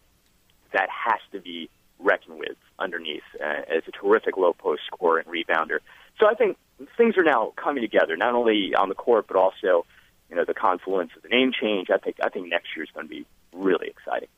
[0.72, 5.28] that has to be reckoned with underneath uh, as a terrific low post scorer and
[5.28, 5.78] rebounder.
[6.18, 6.56] So I think
[6.96, 9.84] things are now coming together, not only on the court, but also,
[10.30, 11.90] you know, the confluence of the name change.
[11.90, 14.28] I think, I think next year is going to be really exciting.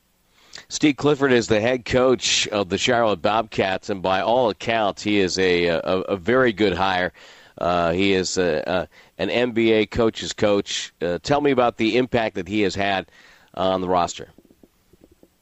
[0.69, 5.19] Steve Clifford is the head coach of the Charlotte Bobcats, and by all accounts, he
[5.19, 7.13] is a, a, a very good hire.
[7.57, 8.87] Uh, he is a,
[9.17, 10.93] an NBA coach's coach.
[11.01, 13.07] Uh, tell me about the impact that he has had
[13.53, 14.29] on the roster.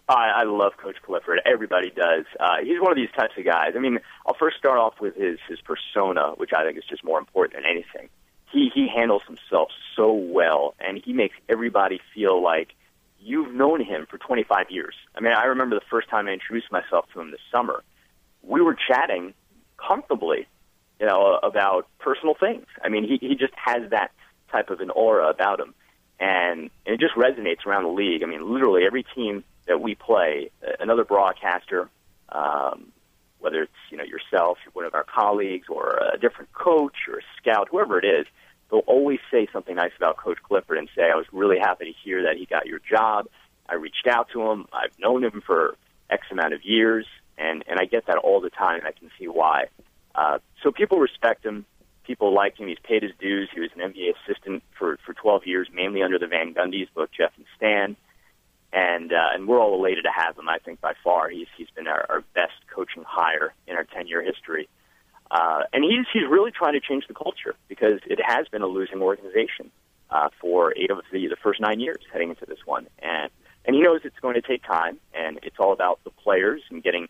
[0.07, 1.41] I, I love Coach Clifford.
[1.45, 2.26] Everybody does.
[2.39, 3.74] Uh, he's one of these types of guys.
[3.76, 7.03] I mean, I'll first start off with his his persona, which I think is just
[7.03, 8.09] more important than anything.
[8.51, 12.76] He he handles himself so well, and he makes everybody feel like
[13.24, 14.95] you've known him for 25 years.
[15.15, 17.84] I mean, I remember the first time I introduced myself to him this summer.
[18.41, 19.34] We were chatting
[19.78, 20.47] comfortably
[21.03, 22.65] you know, about personal things.
[22.82, 24.11] I mean, he he just has that
[24.51, 25.74] type of an aura about him,
[26.17, 28.24] and, and it just resonates around the league.
[28.24, 30.49] I mean, literally every team that we play,
[30.80, 31.89] another broadcaster,
[32.30, 32.93] um,
[33.39, 37.24] whether it's you know yourself, one of our colleagues, or a different coach or a
[37.41, 38.26] scout, whoever it is,
[38.74, 41.91] they'll always say something nice about Coach Clifford and say, "I was really happy to
[42.03, 43.28] hear that he got your job.
[43.69, 44.67] I reached out to him.
[44.74, 45.78] I've known him for
[46.09, 47.05] X amount of years."
[47.38, 48.82] And and I get that all the time.
[48.84, 49.65] I can see why.
[50.15, 51.65] Uh, so people respect him.
[52.03, 52.67] People like him.
[52.67, 53.49] He's paid his dues.
[53.53, 57.09] He was an NBA assistant for, for 12 years, mainly under the Van Gundy's, both
[57.17, 57.95] Jeff and Stan.
[58.74, 60.49] And uh, and we're all elated to have him.
[60.49, 64.07] I think by far he's he's been our, our best coaching hire in our 10
[64.07, 64.67] year history.
[65.32, 69.01] And he's he's really trying to change the culture because it has been a losing
[69.01, 69.71] organization
[70.09, 72.88] uh, for eight of the the first nine years heading into this one.
[72.99, 73.32] And
[73.65, 76.84] and he knows it's going to take time, and it's all about the players and
[76.84, 77.07] getting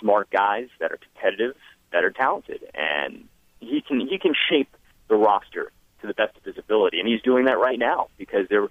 [0.00, 1.54] smart guys that are competitive
[1.92, 3.28] that are talented, and
[3.60, 4.74] he can he can shape
[5.08, 8.48] the roster to the best of his ability, and he's doing that right now because
[8.48, 8.68] they're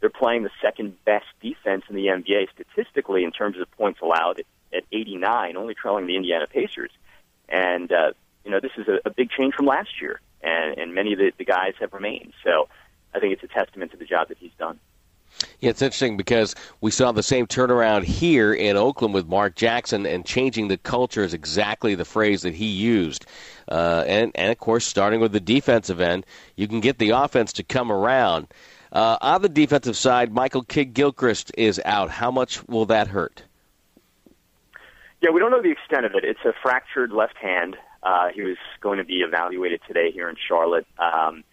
[0.00, 4.42] they're playing the second best defense in the NBA statistically in terms of points allowed
[4.72, 6.90] at 89, only trailing the Indiana Pacers,
[7.50, 8.12] and uh,
[8.44, 11.18] you know this is a, a big change from last year, and, and many of
[11.18, 12.32] the, the guys have remained.
[12.44, 12.68] So
[13.14, 14.78] I think it's a testament to the job that he's done.
[15.60, 20.06] Yeah, it's interesting because we saw the same turnaround here in Oakland with Mark Jackson,
[20.06, 23.26] and changing the culture is exactly the phrase that he used.
[23.70, 26.26] Uh, and, and of course, starting with the defensive end,
[26.56, 28.48] you can get the offense to come around.
[28.92, 32.10] Uh, on the defensive side, Michael Kidd Gilchrist is out.
[32.10, 33.44] How much will that hurt?
[35.20, 36.24] Yeah, we don't know the extent of it.
[36.24, 37.76] It's a fractured left hand.
[38.02, 40.86] Uh, he was going to be evaluated today here in Charlotte.
[40.98, 41.44] Um,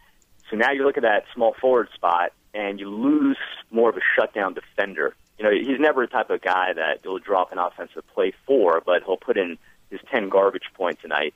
[0.49, 3.37] so now you look at that small forward spot, and you lose
[3.69, 5.15] more of a shutdown defender.
[5.37, 8.81] You know, he's never the type of guy that will drop an offensive play for,
[8.85, 9.57] but he'll put in
[9.89, 11.33] his 10 garbage points a night.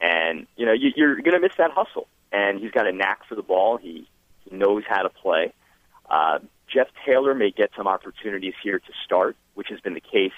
[0.00, 2.06] And, you know, you, you're going to miss that hustle.
[2.30, 3.76] And he's got a knack for the ball.
[3.76, 4.08] He,
[4.48, 5.52] he knows how to play.
[6.08, 6.38] Uh,
[6.72, 10.32] Jeff Taylor may get some opportunities here to start, which has been the case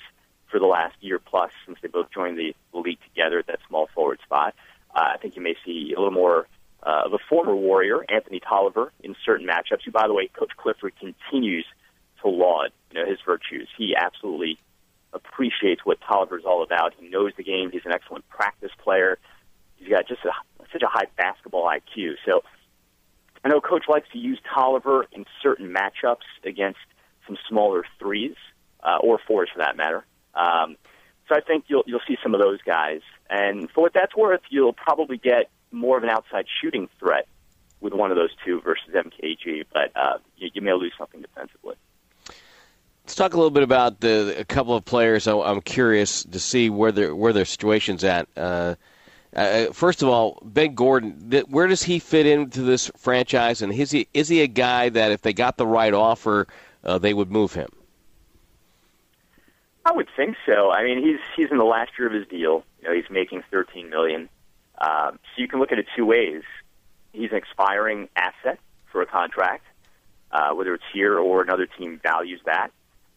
[0.55, 3.89] for the last year plus since they both joined the league together at that small
[3.93, 4.55] forward spot.
[4.95, 6.47] Uh, I think you may see a little more
[6.85, 9.83] uh, of a former Warrior, Anthony Tolliver, in certain matchups.
[9.85, 11.67] Who, by the way, Coach Clifford continues
[12.23, 13.67] to laud you know, his virtues.
[13.77, 14.61] He absolutely
[15.13, 16.95] appreciates what Tolliver's all about.
[17.01, 17.73] He knows the game.
[17.73, 19.19] He's an excellent practice player.
[19.75, 20.31] He's got just a,
[20.73, 22.13] such a high basketball IQ.
[22.25, 22.45] So
[23.45, 26.79] I know Coach likes to use Tolliver in certain matchups against
[27.27, 28.37] some smaller threes
[28.85, 30.05] uh, or fours for that matter.
[30.35, 30.77] Um,
[31.29, 34.43] so I think you'll you'll see some of those guys, and for what that's worth,
[34.51, 37.27] you'll probably get more of an outside shooting threat
[37.81, 41.77] with one of those two versus MKG, but uh, you, you may lose something defensively.
[43.05, 45.27] Let's talk a little bit about the a couple of players.
[45.27, 48.29] I'm curious to see where their where their situation's at.
[48.35, 48.77] Uh,
[49.37, 53.61] uh, first of all, Ben Gordon, th- where does he fit into this franchise?
[53.61, 56.47] And is he is he a guy that if they got the right offer,
[56.83, 57.69] uh, they would move him?
[59.85, 60.71] I would think so.
[60.71, 62.65] I mean, he's he's in the last year of his deal.
[62.81, 64.29] You know, he's making 13 million.
[64.79, 66.43] Um, so you can look at it two ways.
[67.13, 68.59] He's an expiring asset
[68.91, 69.65] for a contract,
[70.33, 72.71] uh, whether it's here or another team values that.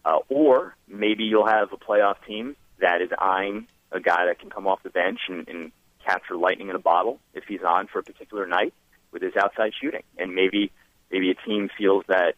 [0.05, 4.49] Uh, or maybe you'll have a playoff team that is eyeing a guy that can
[4.49, 5.71] come off the bench and, and
[6.05, 8.73] capture lightning in a bottle if he's on for a particular night
[9.11, 10.03] with his outside shooting.
[10.17, 10.71] And maybe
[11.11, 12.35] maybe a team feels that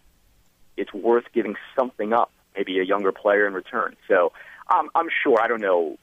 [0.78, 3.96] it's worth giving something up, maybe a younger player in return.
[4.08, 4.34] So
[4.70, 5.98] um, I'm sure I don't know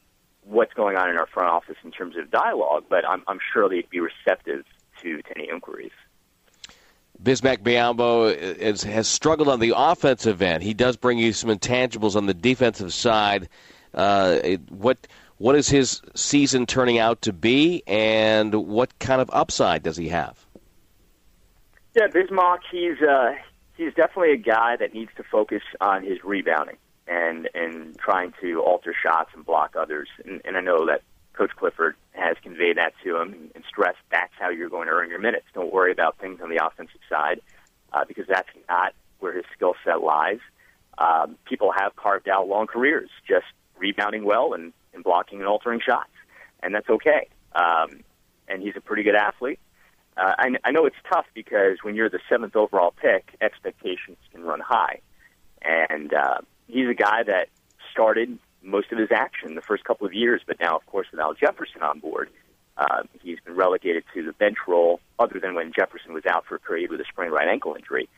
[0.45, 3.69] what's going on in our front office in terms of dialogue, but I'm, I'm sure
[3.69, 4.65] they'd be receptive
[5.03, 5.93] to, to any inquiries.
[7.23, 10.63] Bismack Biyombo is, has struggled on the offensive end.
[10.63, 13.49] He does bring you some intangibles on the defensive side.
[13.93, 15.07] Uh, what
[15.39, 20.09] what is his season turning out to be, and what kind of upside does he
[20.09, 20.47] have?
[21.95, 23.35] Yeah, Bismack, he's uh,
[23.77, 28.61] he's definitely a guy that needs to focus on his rebounding and and trying to
[28.63, 30.09] alter shots and block others.
[30.25, 31.03] And, and I know that
[31.35, 35.11] Coach Clifford has conveyed that to him and, stressed that's how you're going to earn
[35.11, 35.45] your minutes.
[35.53, 37.41] Don't worry about things on the offensive side
[37.93, 40.39] uh, because that's not where his skill set lies.
[40.97, 43.45] Um, people have carved out long careers just
[43.77, 46.11] rebounding well and, and blocking and altering shots,
[46.63, 47.29] and that's okay.
[47.55, 48.01] Um,
[48.49, 49.59] and he's a pretty good athlete.
[50.17, 54.43] Uh, I, I know it's tough because when you're the seventh overall pick, expectations can
[54.43, 55.01] run high.
[55.63, 56.39] And uh,
[56.69, 57.49] he's a guy that
[57.93, 61.21] started most of his action the first couple of years, but now, of course, with
[61.21, 62.31] Al Jefferson on board,
[62.77, 66.57] uh, he's been relegated to the bench role, other than when Jefferson was out for
[66.57, 68.09] a period with a sprained right ankle injury.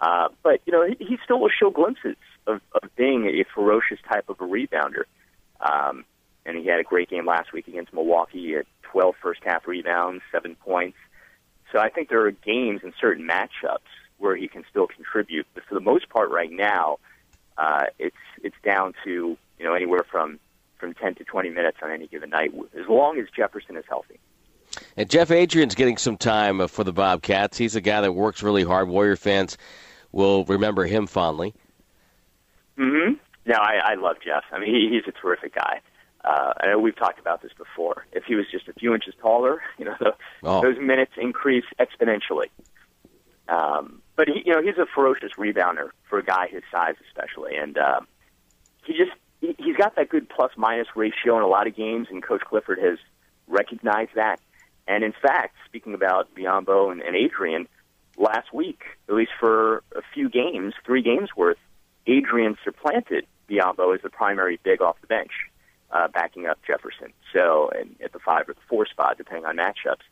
[0.00, 3.98] Uh, but you know, he, he still will show glimpses of, of being a ferocious
[4.10, 5.04] type of a rebounder.
[5.60, 6.04] Um,
[6.44, 8.54] and he had a great game last week against Milwaukee.
[8.54, 10.98] Had 12 first half rebounds, seven points.
[11.72, 13.78] So I think there are games in certain matchups
[14.18, 15.46] where he can still contribute.
[15.54, 16.98] But for the most part, right now,
[17.58, 20.38] uh, it's it's down to you know anywhere from
[20.78, 24.18] from 10 to 20 minutes on any given night, as long as Jefferson is healthy.
[24.96, 27.56] And Jeff Adrien's getting some time uh, for the Bobcats.
[27.56, 28.88] He's a guy that works really hard.
[28.88, 29.56] Warrior fans
[30.10, 31.54] will remember him fondly.
[32.76, 33.14] Mm-hmm.
[33.46, 34.42] No, I, I love Jeff.
[34.50, 35.80] I mean, he, he's a terrific guy.
[36.24, 38.06] Uh, I know we've talked about this before.
[38.12, 40.62] If he was just a few inches taller, you know, the, oh.
[40.62, 42.46] those minutes increase exponentially.
[43.48, 47.56] Um, but he, you know, he's a ferocious rebounder for a guy his size, especially,
[47.56, 48.00] and uh,
[48.84, 49.10] he just
[49.40, 52.42] he, he's got that good plus minus ratio in a lot of games, and Coach
[52.42, 52.98] Clifford has
[53.48, 54.40] recognized that.
[54.86, 57.68] And in fact, speaking about Biyombo and, and Adrien,
[58.16, 61.58] last week, at least for a few games, three games worth,
[62.08, 65.32] Adrien supplanted Biyombo as the primary big off the bench,
[65.92, 67.12] uh, backing up Jefferson.
[67.32, 70.02] So, and at the five or the four spot, depending on matchups.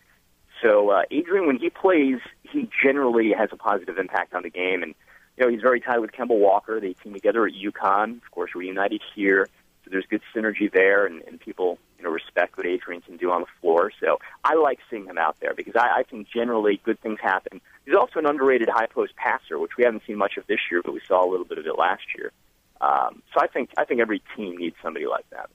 [0.62, 4.82] So, uh, Adrien, when he plays, he generally has a positive impact on the game,
[4.82, 4.94] and
[5.36, 6.80] you know he's very tight with Kemba Walker.
[6.80, 9.48] They team together at UConn, of course, reunited here.
[9.84, 13.30] So there's good synergy there, and, and people you know respect what Adrien can do
[13.30, 13.90] on the floor.
[14.00, 17.62] So I like seeing him out there because I, I think generally good things happen.
[17.86, 20.82] He's also an underrated high post passer, which we haven't seen much of this year,
[20.84, 22.32] but we saw a little bit of it last year.
[22.82, 25.48] Um, so I think I think every team needs somebody like that.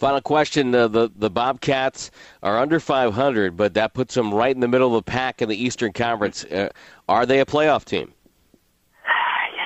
[0.00, 2.10] Final question: uh, the the Bobcats
[2.42, 5.48] are under 500, but that puts them right in the middle of the pack in
[5.50, 6.42] the Eastern Conference.
[6.44, 6.70] Uh,
[7.06, 8.10] are they a playoff team?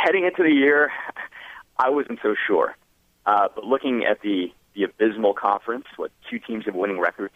[0.05, 0.91] Heading into the year,
[1.79, 2.75] I wasn't so sure.
[3.25, 7.35] Uh, but looking at the the abysmal conference, what two teams have winning records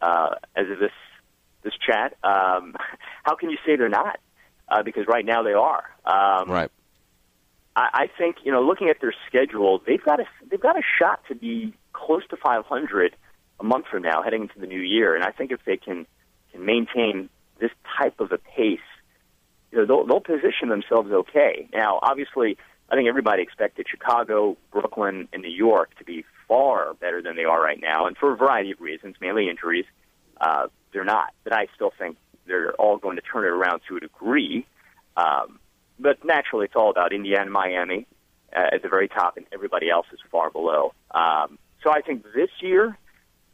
[0.00, 0.92] uh, as of this
[1.64, 2.76] this chat, um,
[3.24, 4.20] how can you say they're not?
[4.68, 5.82] Uh, because right now they are.
[6.04, 6.70] Um, right.
[7.78, 10.82] I, I think you know, looking at their schedule, they've got a they've got a
[10.98, 13.16] shot to be close to 500
[13.60, 15.14] a month from now, heading into the new year.
[15.14, 16.06] And I think if they can
[16.52, 18.80] can maintain this type of a pace,
[19.70, 21.68] you know, they'll, they'll position themselves okay.
[21.72, 22.58] Now, obviously,
[22.90, 27.44] I think everybody expected Chicago, Brooklyn, and New York to be far better than they
[27.44, 29.86] are right now, and for a variety of reasons, mainly injuries.
[30.40, 32.16] Uh, they're not, but I still think
[32.46, 34.66] they're all going to turn it around to a degree.
[35.16, 35.58] Um,
[35.98, 38.06] but naturally, it's all about Indiana, and Miami
[38.56, 40.92] uh, at the very top, and everybody else is far below.
[41.10, 42.96] Um, so I think this year,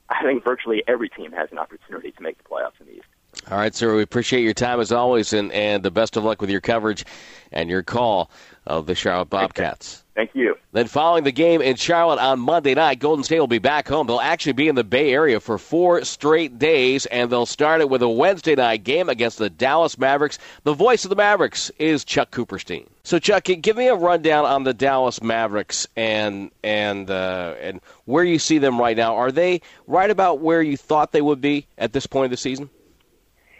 [0.08, 3.06] I think virtually every team has an opportunity to make the playoffs in the East.
[3.50, 3.94] All right, sir.
[3.94, 7.04] We appreciate your time as always, and, and the best of luck with your coverage
[7.52, 8.30] and your call
[8.66, 10.02] of the Charlotte Bobcats.
[10.14, 10.56] Thank you.
[10.72, 14.06] Then, following the game in Charlotte on Monday night, Golden State will be back home.
[14.06, 17.90] They'll actually be in the Bay Area for four straight days, and they'll start it
[17.90, 20.38] with a Wednesday night game against the Dallas Mavericks.
[20.62, 22.86] The voice of the Mavericks is Chuck Cooperstein.
[23.02, 28.24] So, Chuck, give me a rundown on the Dallas Mavericks and and uh, and where
[28.24, 29.16] you see them right now.
[29.16, 32.36] Are they right about where you thought they would be at this point of the
[32.36, 32.70] season?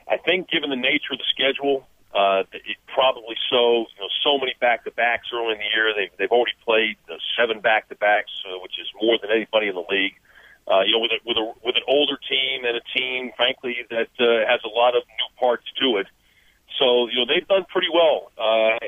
[0.09, 3.87] I think, given the nature of the schedule, uh, it, probably so.
[3.97, 5.93] You know, so many back to backs early in the year.
[5.97, 9.69] They've they've already played uh, seven back to backs, uh, which is more than anybody
[9.69, 10.15] in the league.
[10.67, 13.85] Uh, you know, with a with a with an older team and a team, frankly,
[13.91, 16.07] that uh, has a lot of new parts to it.
[16.79, 18.79] So you know they've done pretty well, uh,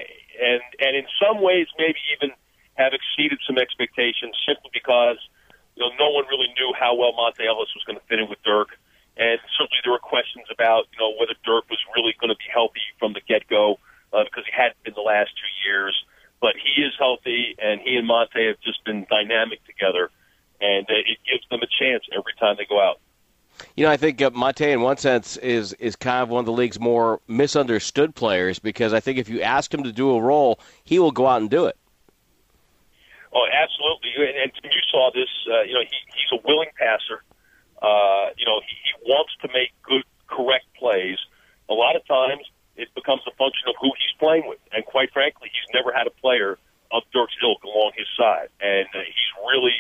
[0.40, 2.34] and and in some ways maybe even
[2.74, 5.18] have exceeded some expectations simply because
[5.76, 8.28] you know no one really knew how well Monta Ellis was going to fit in
[8.28, 8.78] with Dirk,
[9.16, 12.48] and certainly there were questions about you know whether Dirk was really going to be
[12.52, 13.78] healthy from the get go
[14.12, 15.96] uh, because he hadn't been the last two years.
[16.40, 20.10] But he is healthy, and he and Monta have just been dynamic together,
[20.60, 23.00] and uh, it gives them a chance every time they go out.
[23.74, 26.46] You know, I think uh, Monta, in one sense, is is kind of one of
[26.46, 30.20] the league's more misunderstood players because I think if you ask him to do a
[30.20, 31.76] role, he will go out and do it.
[33.32, 34.10] Oh, absolutely.
[34.16, 35.28] And, and you saw this.
[35.50, 37.22] Uh, you know, he, he's a willing passer.
[37.86, 41.18] Uh, you know, he, he wants to make good, correct plays.
[41.70, 42.42] A lot of times,
[42.76, 44.58] it becomes a function of who he's playing with.
[44.72, 46.58] And quite frankly, he's never had a player
[46.92, 49.74] of Dirk's ilk along his side, and uh, he's really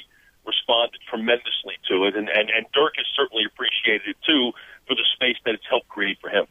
[0.46, 2.16] responded tremendously to it.
[2.16, 4.52] And, and and Dirk has certainly appreciated it too
[4.86, 6.46] for the space that it's helped create for him.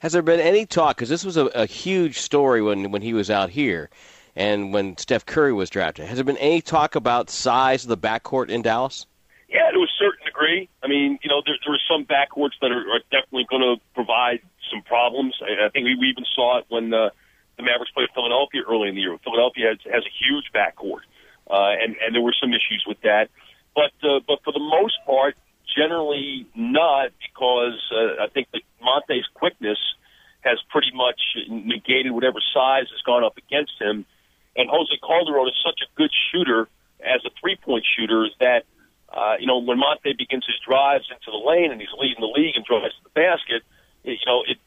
[0.00, 0.96] Has there been any talk?
[0.96, 3.90] Because this was a, a huge story when when he was out here,
[4.36, 6.06] and when Steph Curry was drafted.
[6.06, 9.06] Has there been any talk about size of the backcourt in Dallas?
[9.48, 10.68] Yeah, to a certain degree.
[10.82, 13.76] I mean, you know, there, there are some backcourts that are, are definitely going to
[13.94, 15.34] provide some problems.
[15.42, 17.10] I, I think we, we even saw it when uh,
[17.56, 19.16] the Mavericks played Philadelphia early in the year.
[19.22, 21.04] Philadelphia has, has a huge backcourt,
[21.50, 23.28] uh, and and there were some issues with that.
[23.74, 25.36] But uh, but for the most part,
[25.76, 29.78] generally not, because uh, I think that Monta's quickness
[30.40, 34.06] has pretty much negated whatever size has gone up against him.
[34.56, 36.66] And Jose Calderon is such a good shooter
[37.00, 38.64] as a three point shooter that.
[39.12, 42.30] Uh, you know, when Monta begins his drives into the lane and he's leading the
[42.30, 43.62] league and drives to the basket,
[44.04, 44.58] you know, it,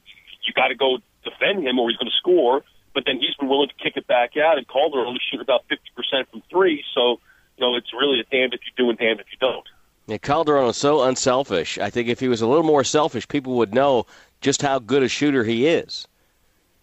[0.43, 2.63] you got to go defend him or he's going to score.
[2.93, 6.27] But then he's been willing to kick it back out, and Calderon shoot about 50%
[6.29, 6.83] from three.
[6.93, 7.19] So,
[7.57, 9.65] you know, it's really a damned if you do and damned if you don't.
[10.05, 11.79] Yeah, Calderon is so unselfish.
[11.79, 14.05] I think if he was a little more selfish, people would know
[14.41, 16.07] just how good a shooter he is.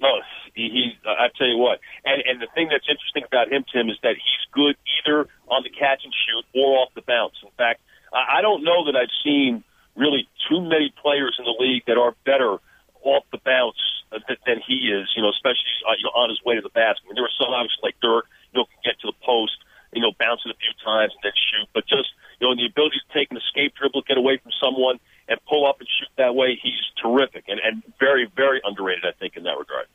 [0.00, 0.08] No,
[0.54, 3.90] he, he I tell you what, and and the thing that's interesting about him, Tim,
[3.90, 7.34] is that he's good either on the catch and shoot or off the bounce.
[7.42, 7.80] In fact,
[8.12, 9.62] I don't know that I've seen
[9.94, 12.59] really too many players in the league that are better
[13.03, 13.78] off the bounce
[14.11, 15.11] than, than he is.
[15.14, 17.03] You know, especially uh, you know on his way to the basket.
[17.05, 19.59] I mean, there are some obviously like Dirk, you know, can get to the post,
[19.92, 21.68] you know, bounce it a few times and then shoot.
[21.74, 24.98] But just you know, the ability to take an escape dribble, get away from someone,
[25.28, 29.12] and pull up and shoot that way, he's terrific and, and very, very underrated, I
[29.18, 29.86] think, in that regard.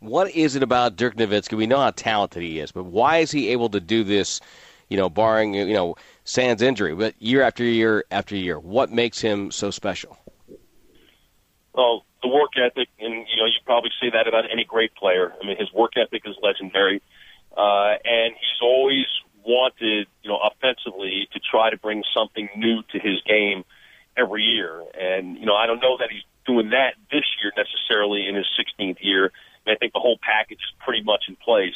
[0.00, 1.56] What is it about Dirk Nowitzki?
[1.56, 4.40] We know how talented he is, but why is he able to do this?
[4.88, 9.20] You know, barring you know Sans injury, but year after year after year, what makes
[9.20, 10.16] him so special?
[11.74, 15.32] Well, the work ethic, and you know, you probably say that about any great player.
[15.42, 17.02] I mean, his work ethic is legendary,
[17.56, 19.06] uh, and he's always
[19.44, 23.64] wanted, you know, offensively to try to bring something new to his game
[24.16, 24.82] every year.
[24.98, 28.46] And you know, I don't know that he's doing that this year necessarily in his
[28.58, 29.32] 16th year.
[29.64, 31.74] And I think the whole package is pretty much in place.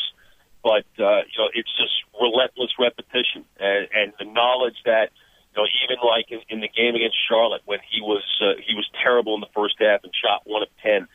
[0.63, 5.11] But uh, you know, it's just relentless repetition and, and the knowledge that
[5.55, 8.75] you know, even like in, in the game against Charlotte when he was uh, he
[8.75, 11.09] was terrible in the first half and shot one of ten.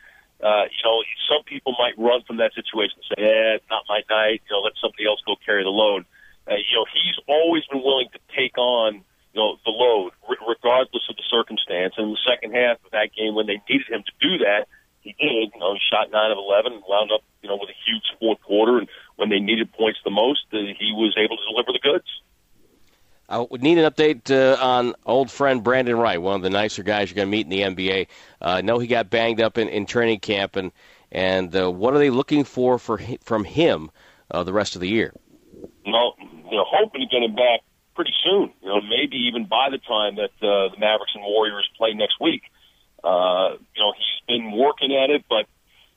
[0.44, 1.00] Uh, you know,
[1.32, 4.58] some people might run from that situation and say, "Eh, it's not my night." You
[4.58, 6.04] know, let somebody else go carry the load.
[6.50, 10.48] Uh, you know, he's always been willing to take on you know the load, r-
[10.48, 11.94] regardless of the circumstance.
[11.98, 14.68] And in the second half of that game, when they needed him to do that,
[15.06, 15.52] he did.
[15.54, 18.42] You know, he shot nine of eleven wound up you know with a huge fourth
[18.42, 18.80] quarter.
[18.80, 22.08] And when they needed points the most, uh, he was able to deliver the goods.
[23.28, 26.84] I would need an update uh, on old friend Brandon Wright, one of the nicer
[26.84, 28.08] guys you're going to meet in the NBA.
[28.40, 30.72] Uh, I know he got banged up in, in training camp, and
[31.12, 33.90] and uh, what are they looking for for from him
[34.32, 35.14] uh, the rest of the year?
[35.86, 37.62] Well, you know, hoping to get him back
[37.96, 38.52] pretty soon.
[38.62, 42.20] You know, maybe even by the time that uh, the Mavericks and Warriors play next
[42.20, 42.42] week.
[43.04, 43.85] Uh, you know,
[44.58, 45.46] working at it, but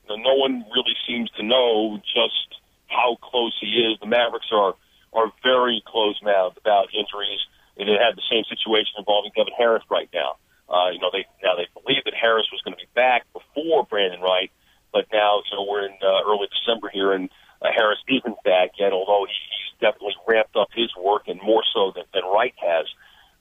[0.07, 3.99] you know, no one really seems to know just how close he is.
[3.99, 4.75] The Mavericks are
[5.13, 7.41] are very close-mouthed about injuries.
[7.79, 10.35] And they had the same situation involving Devin Harris right now.
[10.67, 13.87] Uh, you know, they now they believe that Harris was going to be back before
[13.87, 14.51] Brandon Wright,
[14.91, 17.29] but now you know we're in uh, early December here, and
[17.63, 18.91] uh, Harris isn't back yet.
[18.91, 22.85] Although he, he's definitely ramped up his work and more so than, than Wright has.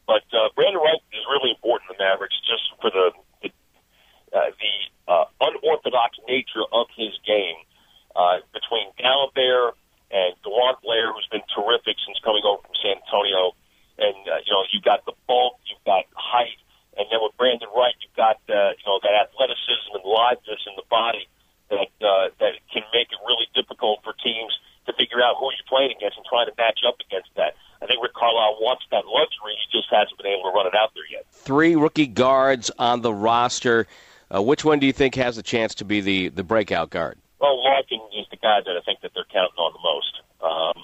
[0.06, 3.12] But uh, Brandon Wright is really important to the Mavericks just for the,
[4.32, 4.74] uh, the
[5.12, 7.56] uh, unorthodox nature of his game
[8.16, 9.72] uh, between Gallinari
[10.10, 13.52] and DeJuan Blair, who's been terrific since coming over from San Antonio.
[13.98, 16.56] And, uh, you know, you've got the bulk, you've got height,
[16.96, 20.74] and then with Brandon Wright, you've got, uh, you know, that athleticism and liveness in
[20.74, 21.26] the body
[21.70, 24.54] that, uh, that can make it really difficult for teams
[24.86, 27.54] to figure out who you're playing against and trying to match up against that.
[27.82, 29.54] I think Rick Carlisle wants that luxury.
[29.54, 31.26] He just hasn't been able to run it out there yet.
[31.30, 33.86] Three rookie guards on the roster.
[34.28, 37.18] Uh, which one do you think has a chance to be the, the breakout guard?
[37.40, 40.12] Well, Larkin is the guy that I think that they're counting on the most.
[40.42, 40.78] Um,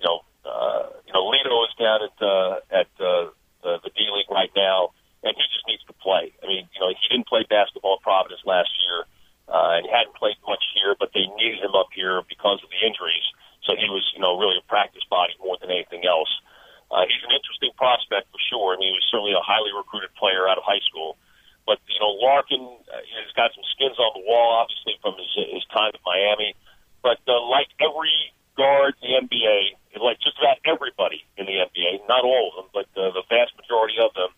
[0.00, 3.30] you know, uh, you know, Ledo is down at uh, at uh,
[3.62, 4.90] the, the D League right now,
[5.22, 6.32] and he just needs to play.
[6.42, 9.06] I mean, you know, he didn't play basketball at Providence last year,
[9.46, 12.68] uh, and he hadn't played much here, but they needed him up here because of
[12.72, 13.24] the injuries.
[13.62, 16.28] So he was, you know, really a practice body more than anything else.
[16.92, 18.76] Uh, he's an interesting prospect for sure.
[18.76, 21.16] I mean, he was certainly a highly recruited player out of high school.
[21.66, 25.32] But you know, Larkin uh, has got some skins on the wall, obviously from his
[25.48, 26.54] his time at Miami.
[27.00, 32.06] But uh, like every guard in the NBA, like just about everybody in the NBA,
[32.08, 34.30] not all of them, but uh, the vast majority of them,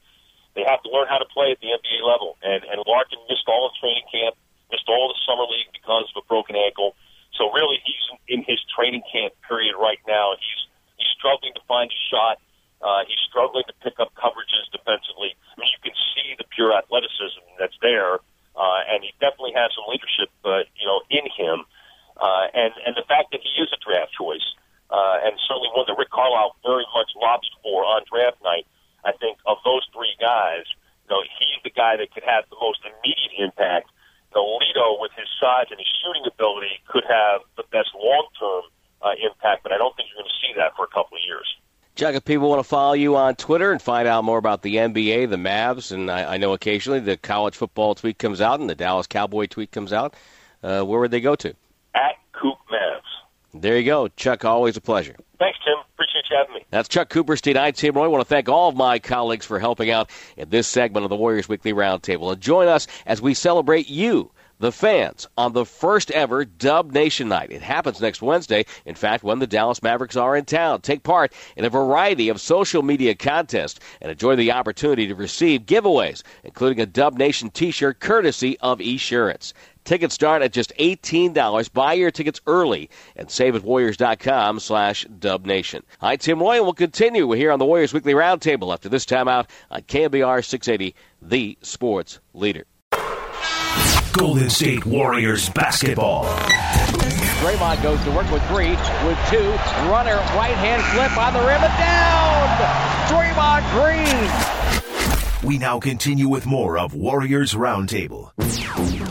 [0.54, 2.38] they have to learn how to play at the NBA level.
[2.42, 4.38] And and Larkin missed all of training camp,
[4.70, 6.94] missed all the summer league because of a broken ankle.
[7.34, 10.38] So really, he's in his training camp period right now.
[10.38, 10.62] He's
[10.96, 12.38] he's struggling to find a shot.
[12.82, 15.32] Uh, he's struggling to pick up coverages defensively.
[15.32, 18.20] I mean, you can see the pure athleticism that's there,
[18.54, 21.64] uh, and he definitely has some leadership, uh, you know, in him.
[22.16, 24.44] Uh, and and the fact that he is a draft choice,
[24.88, 28.64] uh, and certainly one that Rick Carlisle very much lobs for on draft night.
[29.04, 30.64] I think of those three guys,
[31.04, 33.88] you know, he's the guy that could have the most immediate impact.
[34.32, 38.68] The Ledo, with his size and his shooting ability, could have the best long-term
[39.00, 41.24] uh, impact, but I don't think you're going to see that for a couple of
[41.24, 41.46] years.
[41.96, 44.76] Chuck, if people want to follow you on Twitter and find out more about the
[44.76, 48.68] NBA, the Mavs, and I, I know occasionally the college football tweet comes out and
[48.68, 50.14] the Dallas Cowboy tweet comes out,
[50.62, 51.54] uh, where would they go to?
[51.94, 53.60] At Coop Mavs.
[53.62, 54.08] There you go.
[54.08, 55.16] Chuck, always a pleasure.
[55.38, 55.76] Thanks, Tim.
[55.94, 56.66] Appreciate you having me.
[56.68, 57.56] That's Chuck Cooperstein.
[57.56, 58.04] I'm Tim Roye.
[58.04, 61.10] I want to thank all of my colleagues for helping out in this segment of
[61.10, 62.30] the Warriors Weekly Roundtable.
[62.30, 67.28] And join us as we celebrate you the fans on the first ever Dub Nation
[67.28, 67.50] Night.
[67.50, 70.80] It happens next Wednesday, in fact, when the Dallas Mavericks are in town.
[70.80, 75.66] Take part in a variety of social media contests and enjoy the opportunity to receive
[75.66, 79.52] giveaways, including a Dub Nation t shirt courtesy of Esurance.
[79.84, 81.72] Tickets start at just $18.
[81.72, 85.82] Buy your tickets early and save at warriors.com slash dubnation.
[86.00, 89.46] Hi, Tim Roye, and we'll continue here on the Warriors Weekly Roundtable after this timeout
[89.70, 92.66] on KNBR 680, the sports leader.
[94.16, 96.24] Golden State Warriors basketball.
[96.24, 99.50] Draymond goes to work with three, with two.
[99.90, 102.48] Runner, right hand flip on the rim and down.
[103.10, 103.62] Draymond
[105.42, 105.48] Green.
[105.48, 108.32] We now continue with more of Warriors Roundtable.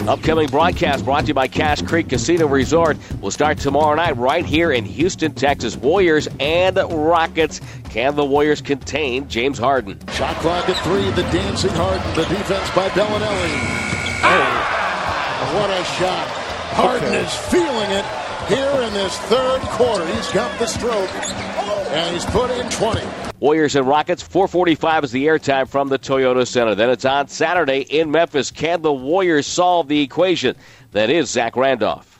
[0.08, 4.46] Upcoming broadcast brought to you by Cash Creek Casino Resort will start tomorrow night right
[4.46, 5.78] here in Houston, Texas.
[5.78, 7.62] Warriors and Rockets.
[7.92, 10.00] Can the Warriors contain James Harden?
[10.14, 11.12] Shot clock at three.
[11.12, 12.16] The dancing Harden.
[12.16, 13.86] The defense by Belinelli.
[14.28, 14.85] Oh,
[15.54, 16.28] what a shot.
[16.76, 17.24] Harden okay.
[17.24, 18.06] is feeling it
[18.48, 20.06] here in this third quarter.
[20.08, 21.10] He's got the stroke,
[21.92, 23.02] and he's put in 20.
[23.40, 26.74] Warriors and Rockets, 445 is the airtime from the Toyota Center.
[26.74, 28.50] Then it's on Saturday in Memphis.
[28.50, 30.56] Can the Warriors solve the equation
[30.92, 32.15] that is Zach Randolph?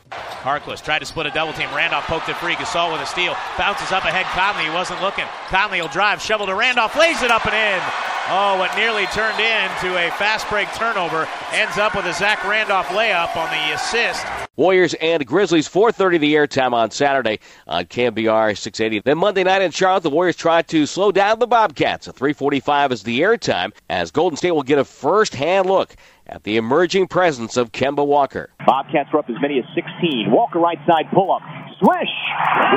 [0.46, 1.68] Harkless tried to split a double team.
[1.74, 2.56] Randolph poked it free.
[2.56, 3.36] Gasol with a steal.
[3.58, 4.26] Bounces up ahead.
[4.28, 5.26] Conley, wasn't looking.
[5.48, 6.22] Conley will drive.
[6.22, 6.96] Shovel to Randolph.
[6.96, 7.82] Lays it up and in.
[8.28, 11.28] Oh, what nearly turned into a fast break turnover.
[11.52, 14.26] Ends up with a Zach Randolph layup on the assist.
[14.56, 19.02] Warriors and Grizzlies, 4.30 the airtime on Saturday on KNBR 680.
[19.04, 22.08] Then Monday night in Charlotte, the Warriors try to slow down the Bobcats.
[22.08, 25.96] A 3.45 is the airtime as Golden State will get a first-hand look
[26.28, 28.50] at the emerging presence of Kemba Walker.
[28.66, 30.32] Bobcats were up as many as 16.
[30.32, 31.42] Walker right side pull up.
[31.80, 32.10] Swish!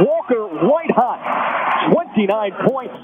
[0.01, 1.93] Walker white hot.
[1.93, 2.95] 29 points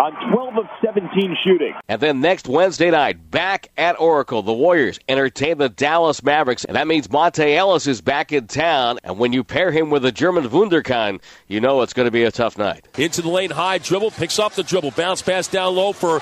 [0.00, 1.74] on 12 of 17 shooting.
[1.88, 6.76] And then next Wednesday night, back at Oracle, the Warriors entertain the Dallas Mavericks, and
[6.76, 8.98] that means Monta Ellis is back in town.
[9.04, 12.24] And when you pair him with a German Wunderkind, you know it's going to be
[12.24, 12.86] a tough night.
[12.98, 16.20] Into the lane, high dribble, picks off the dribble, bounce pass down low for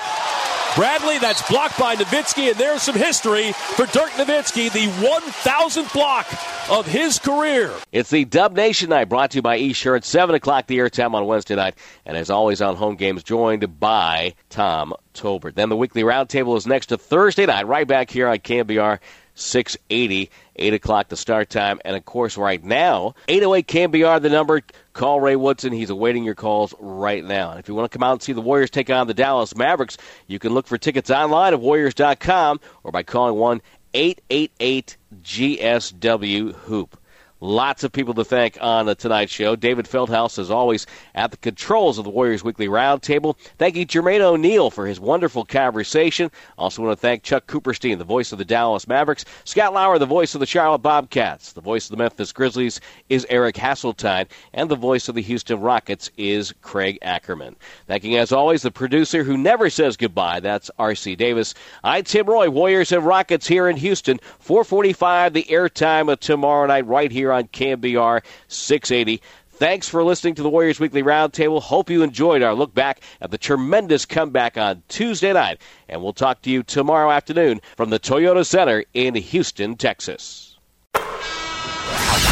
[0.77, 6.27] Bradley, that's blocked by Nowitzki, and there's some history for Dirk Nowitzki, the 1,000th block
[6.71, 7.73] of his career.
[7.91, 11.27] It's the Dub Nation Night brought to you by Esurance, 7 o'clock the airtime on
[11.27, 11.75] Wednesday night,
[12.07, 15.55] and as always on home games, joined by Tom Tolbert.
[15.55, 19.01] Then the weekly roundtable is next to Thursday night, right back here on KNBR
[19.35, 21.81] 680, 8 o'clock the start time.
[21.85, 24.61] And of course, right now, 808 KNBR, the number.
[25.01, 25.73] Call Ray Woodson.
[25.73, 27.53] He's awaiting your calls right now.
[27.53, 29.57] And if you want to come out and see the Warriors take on the Dallas
[29.57, 29.97] Mavericks,
[30.27, 33.63] you can look for tickets online at Warriors.com or by calling 1
[33.95, 37.00] 888 GSW Hoop.
[37.43, 39.57] Lots of people to thank on the Tonight Show.
[39.57, 43.35] David Feldhouse, as always, at the controls of the Warriors Weekly Roundtable.
[43.57, 46.31] Thank you, Jermaine O'Neal, for his wonderful conversation.
[46.59, 49.25] Also want to thank Chuck Cooperstein, the voice of the Dallas Mavericks.
[49.45, 51.55] Scott Lauer, the voice of the Charlotte Bobcats.
[51.55, 54.27] The voice of the Memphis Grizzlies is Eric Hasseltine.
[54.53, 57.57] And the voice of the Houston Rockets is Craig Ackerman.
[57.87, 60.41] Thanking, as always, the producer who never says goodbye.
[60.41, 61.17] That's R.C.
[61.17, 61.55] Davis.
[61.83, 64.21] I'm Tim Roye, Warriors and Rockets here in Houston.
[64.41, 69.23] 445, the airtime of tomorrow night right here on KNBR 680.
[69.61, 71.61] Thanks for listening to the Warriors Weekly Roundtable.
[71.61, 75.61] Hope you enjoyed our look back at the tremendous comeback on Tuesday night.
[75.87, 80.57] And we'll talk to you tomorrow afternoon from the Toyota Center in Houston, Texas.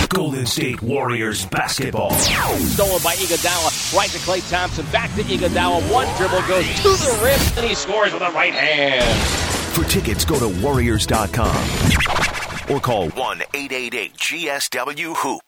[0.08, 2.12] Golden State Warriors basketball.
[2.12, 3.94] Stolen by Iguodala.
[3.94, 4.86] Right to Klay Thompson.
[4.86, 5.92] Back to Iguodala.
[5.92, 9.04] One dribble goes to the wrist, and he scores with the right hand.
[9.74, 15.47] For tickets, go to Warriors.com or call 1 888 GSW Hoop.